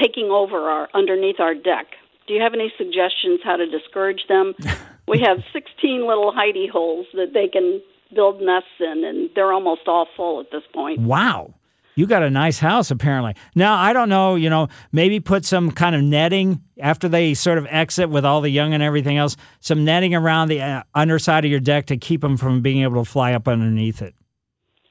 taking 0.00 0.30
over 0.30 0.68
our 0.68 0.88
underneath 0.94 1.40
our 1.40 1.54
deck. 1.54 1.86
Do 2.26 2.34
you 2.34 2.42
have 2.42 2.54
any 2.54 2.72
suggestions 2.76 3.40
how 3.44 3.56
to 3.56 3.66
discourage 3.66 4.22
them? 4.28 4.54
we 5.08 5.20
have 5.20 5.38
16 5.52 6.06
little 6.06 6.32
hidey 6.32 6.68
holes 6.68 7.06
that 7.14 7.32
they 7.34 7.48
can 7.48 7.80
build 8.14 8.40
nests 8.40 8.68
in, 8.80 9.04
and 9.04 9.30
they're 9.34 9.52
almost 9.52 9.82
all 9.86 10.06
full 10.16 10.40
at 10.40 10.50
this 10.50 10.62
point. 10.72 11.00
Wow. 11.00 11.54
You 11.94 12.06
got 12.06 12.22
a 12.22 12.28
nice 12.28 12.58
house, 12.58 12.90
apparently. 12.90 13.34
Now, 13.54 13.76
I 13.76 13.94
don't 13.94 14.10
know, 14.10 14.34
you 14.34 14.50
know, 14.50 14.68
maybe 14.92 15.18
put 15.18 15.46
some 15.46 15.70
kind 15.70 15.96
of 15.96 16.02
netting 16.02 16.60
after 16.78 17.08
they 17.08 17.32
sort 17.32 17.56
of 17.56 17.66
exit 17.70 18.10
with 18.10 18.22
all 18.22 18.42
the 18.42 18.50
young 18.50 18.74
and 18.74 18.82
everything 18.82 19.16
else, 19.16 19.34
some 19.60 19.82
netting 19.82 20.14
around 20.14 20.48
the 20.48 20.60
uh, 20.60 20.82
underside 20.94 21.46
of 21.46 21.50
your 21.50 21.60
deck 21.60 21.86
to 21.86 21.96
keep 21.96 22.20
them 22.20 22.36
from 22.36 22.60
being 22.60 22.82
able 22.82 23.02
to 23.02 23.10
fly 23.10 23.32
up 23.32 23.48
underneath 23.48 24.02
it. 24.02 24.14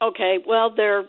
Okay, 0.02 0.40
well, 0.48 0.74
there, 0.76 1.04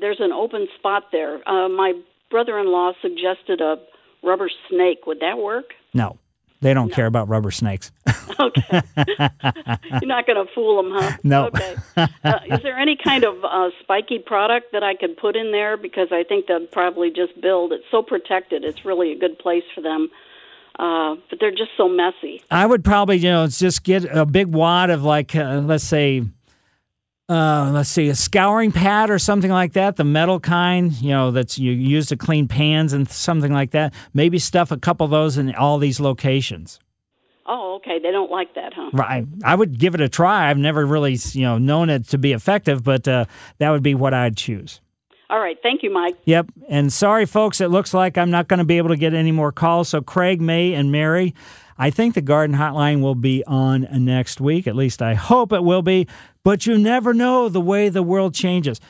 there's 0.00 0.20
an 0.20 0.30
open 0.30 0.68
spot 0.78 1.04
there. 1.10 1.36
Uh, 1.48 1.68
my 1.68 1.92
brother-in-law 2.32 2.94
suggested 3.00 3.60
a 3.60 3.76
rubber 4.24 4.50
snake. 4.68 5.06
Would 5.06 5.20
that 5.20 5.38
work? 5.38 5.74
No, 5.94 6.18
they 6.60 6.74
don't 6.74 6.90
care 6.90 7.06
about 7.06 7.28
rubber 7.28 7.52
snakes. 7.52 7.92
Okay. 8.40 8.80
You're 8.96 10.06
not 10.06 10.26
going 10.26 10.44
to 10.44 10.52
fool 10.54 10.82
them, 10.82 10.92
huh? 10.94 11.16
No. 11.22 11.46
Okay. 11.46 11.76
Uh, 11.96 12.38
is 12.50 12.60
there 12.62 12.76
any 12.76 12.96
kind 12.96 13.24
of 13.24 13.44
uh, 13.44 13.68
spiky 13.82 14.18
product 14.18 14.72
that 14.72 14.82
I 14.82 14.94
could 14.96 15.16
put 15.16 15.36
in 15.36 15.52
there? 15.52 15.76
Because 15.76 16.08
I 16.10 16.24
think 16.24 16.46
they'll 16.46 16.66
probably 16.66 17.10
just 17.10 17.38
build. 17.40 17.72
It's 17.72 17.84
so 17.90 18.02
protected. 18.02 18.64
It's 18.64 18.84
really 18.84 19.12
a 19.12 19.18
good 19.18 19.38
place 19.38 19.62
for 19.74 19.80
them. 19.82 20.10
Uh, 20.78 21.16
but 21.28 21.38
they're 21.40 21.50
just 21.50 21.70
so 21.76 21.88
messy. 21.88 22.42
I 22.50 22.64
would 22.66 22.82
probably, 22.84 23.18
you 23.18 23.30
know, 23.30 23.46
just 23.46 23.84
get 23.84 24.04
a 24.04 24.24
big 24.24 24.48
wad 24.48 24.90
of 24.90 25.04
like, 25.04 25.36
uh, 25.36 25.60
let's 25.64 25.84
say, 25.84 26.22
uh, 27.32 27.70
let's 27.72 27.88
see, 27.88 28.08
a 28.08 28.14
scouring 28.14 28.72
pad 28.72 29.10
or 29.10 29.18
something 29.18 29.50
like 29.50 29.72
that, 29.72 29.96
the 29.96 30.04
metal 30.04 30.38
kind, 30.38 30.92
you 31.00 31.10
know, 31.10 31.30
that's 31.30 31.58
you 31.58 31.72
use 31.72 32.06
to 32.08 32.16
clean 32.16 32.46
pans 32.46 32.92
and 32.92 33.08
something 33.08 33.52
like 33.52 33.70
that. 33.70 33.94
Maybe 34.12 34.38
stuff 34.38 34.70
a 34.70 34.76
couple 34.76 35.04
of 35.04 35.10
those 35.10 35.38
in 35.38 35.54
all 35.54 35.78
these 35.78 35.98
locations. 35.98 36.78
Oh, 37.46 37.76
okay. 37.76 37.98
They 37.98 38.10
don't 38.10 38.30
like 38.30 38.54
that, 38.54 38.72
huh? 38.74 38.90
Right. 38.92 39.26
I 39.44 39.54
would 39.54 39.78
give 39.78 39.94
it 39.94 40.00
a 40.00 40.08
try. 40.08 40.48
I've 40.50 40.58
never 40.58 40.84
really, 40.86 41.18
you 41.32 41.42
know, 41.42 41.58
known 41.58 41.90
it 41.90 42.08
to 42.08 42.18
be 42.18 42.32
effective, 42.32 42.84
but 42.84 43.08
uh, 43.08 43.24
that 43.58 43.70
would 43.70 43.82
be 43.82 43.94
what 43.94 44.14
I'd 44.14 44.36
choose. 44.36 44.80
All 45.28 45.40
right. 45.40 45.56
Thank 45.62 45.82
you, 45.82 45.90
Mike. 45.90 46.16
Yep. 46.26 46.52
And 46.68 46.92
sorry, 46.92 47.24
folks, 47.24 47.60
it 47.60 47.68
looks 47.68 47.94
like 47.94 48.18
I'm 48.18 48.30
not 48.30 48.48
going 48.48 48.58
to 48.58 48.64
be 48.64 48.76
able 48.76 48.90
to 48.90 48.96
get 48.96 49.14
any 49.14 49.32
more 49.32 49.50
calls. 49.50 49.88
So, 49.88 50.02
Craig, 50.02 50.42
May, 50.42 50.74
and 50.74 50.92
Mary, 50.92 51.34
I 51.78 51.90
think 51.90 52.14
the 52.14 52.20
Garden 52.20 52.56
Hotline 52.56 53.00
will 53.00 53.14
be 53.14 53.42
on 53.46 53.86
next 53.92 54.40
week. 54.40 54.66
At 54.66 54.76
least 54.76 55.02
I 55.02 55.14
hope 55.14 55.52
it 55.52 55.64
will 55.64 55.82
be. 55.82 56.06
But 56.44 56.66
you 56.66 56.78
never 56.78 57.14
know 57.14 57.48
the 57.48 57.60
way 57.60 57.88
the 57.88 58.02
world 58.02 58.34
changes. 58.34 58.80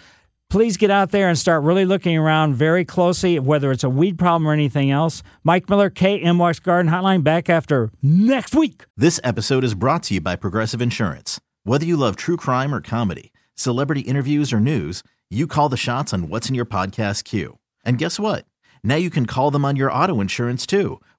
Please 0.52 0.76
get 0.76 0.90
out 0.90 1.12
there 1.12 1.30
and 1.30 1.38
start 1.38 1.62
really 1.62 1.86
looking 1.86 2.16
around 2.16 2.56
very 2.56 2.84
closely, 2.84 3.38
whether 3.38 3.72
it's 3.72 3.84
a 3.84 3.88
weed 3.88 4.18
problem 4.18 4.46
or 4.46 4.52
anything 4.52 4.90
else. 4.90 5.22
Mike 5.42 5.70
Miller, 5.70 5.88
KMOX 5.88 6.62
Garden 6.62 6.92
Hotline, 6.92 7.24
back 7.24 7.48
after 7.48 7.90
next 8.02 8.54
week. 8.54 8.84
This 8.94 9.18
episode 9.24 9.64
is 9.64 9.72
brought 9.72 10.02
to 10.04 10.14
you 10.14 10.20
by 10.20 10.36
Progressive 10.36 10.82
Insurance. 10.82 11.40
Whether 11.64 11.86
you 11.86 11.96
love 11.96 12.16
true 12.16 12.36
crime 12.36 12.74
or 12.74 12.82
comedy, 12.82 13.32
celebrity 13.54 14.02
interviews 14.02 14.52
or 14.52 14.60
news, 14.60 15.02
you 15.30 15.46
call 15.46 15.70
the 15.70 15.78
shots 15.78 16.12
on 16.12 16.28
what's 16.28 16.50
in 16.50 16.54
your 16.54 16.66
podcast 16.66 17.24
queue. 17.24 17.58
And 17.82 17.96
guess 17.96 18.20
what? 18.20 18.44
Now 18.84 18.96
you 18.96 19.08
can 19.08 19.24
call 19.24 19.50
them 19.50 19.64
on 19.64 19.76
your 19.76 19.90
auto 19.90 20.20
insurance 20.20 20.66
too 20.66 21.00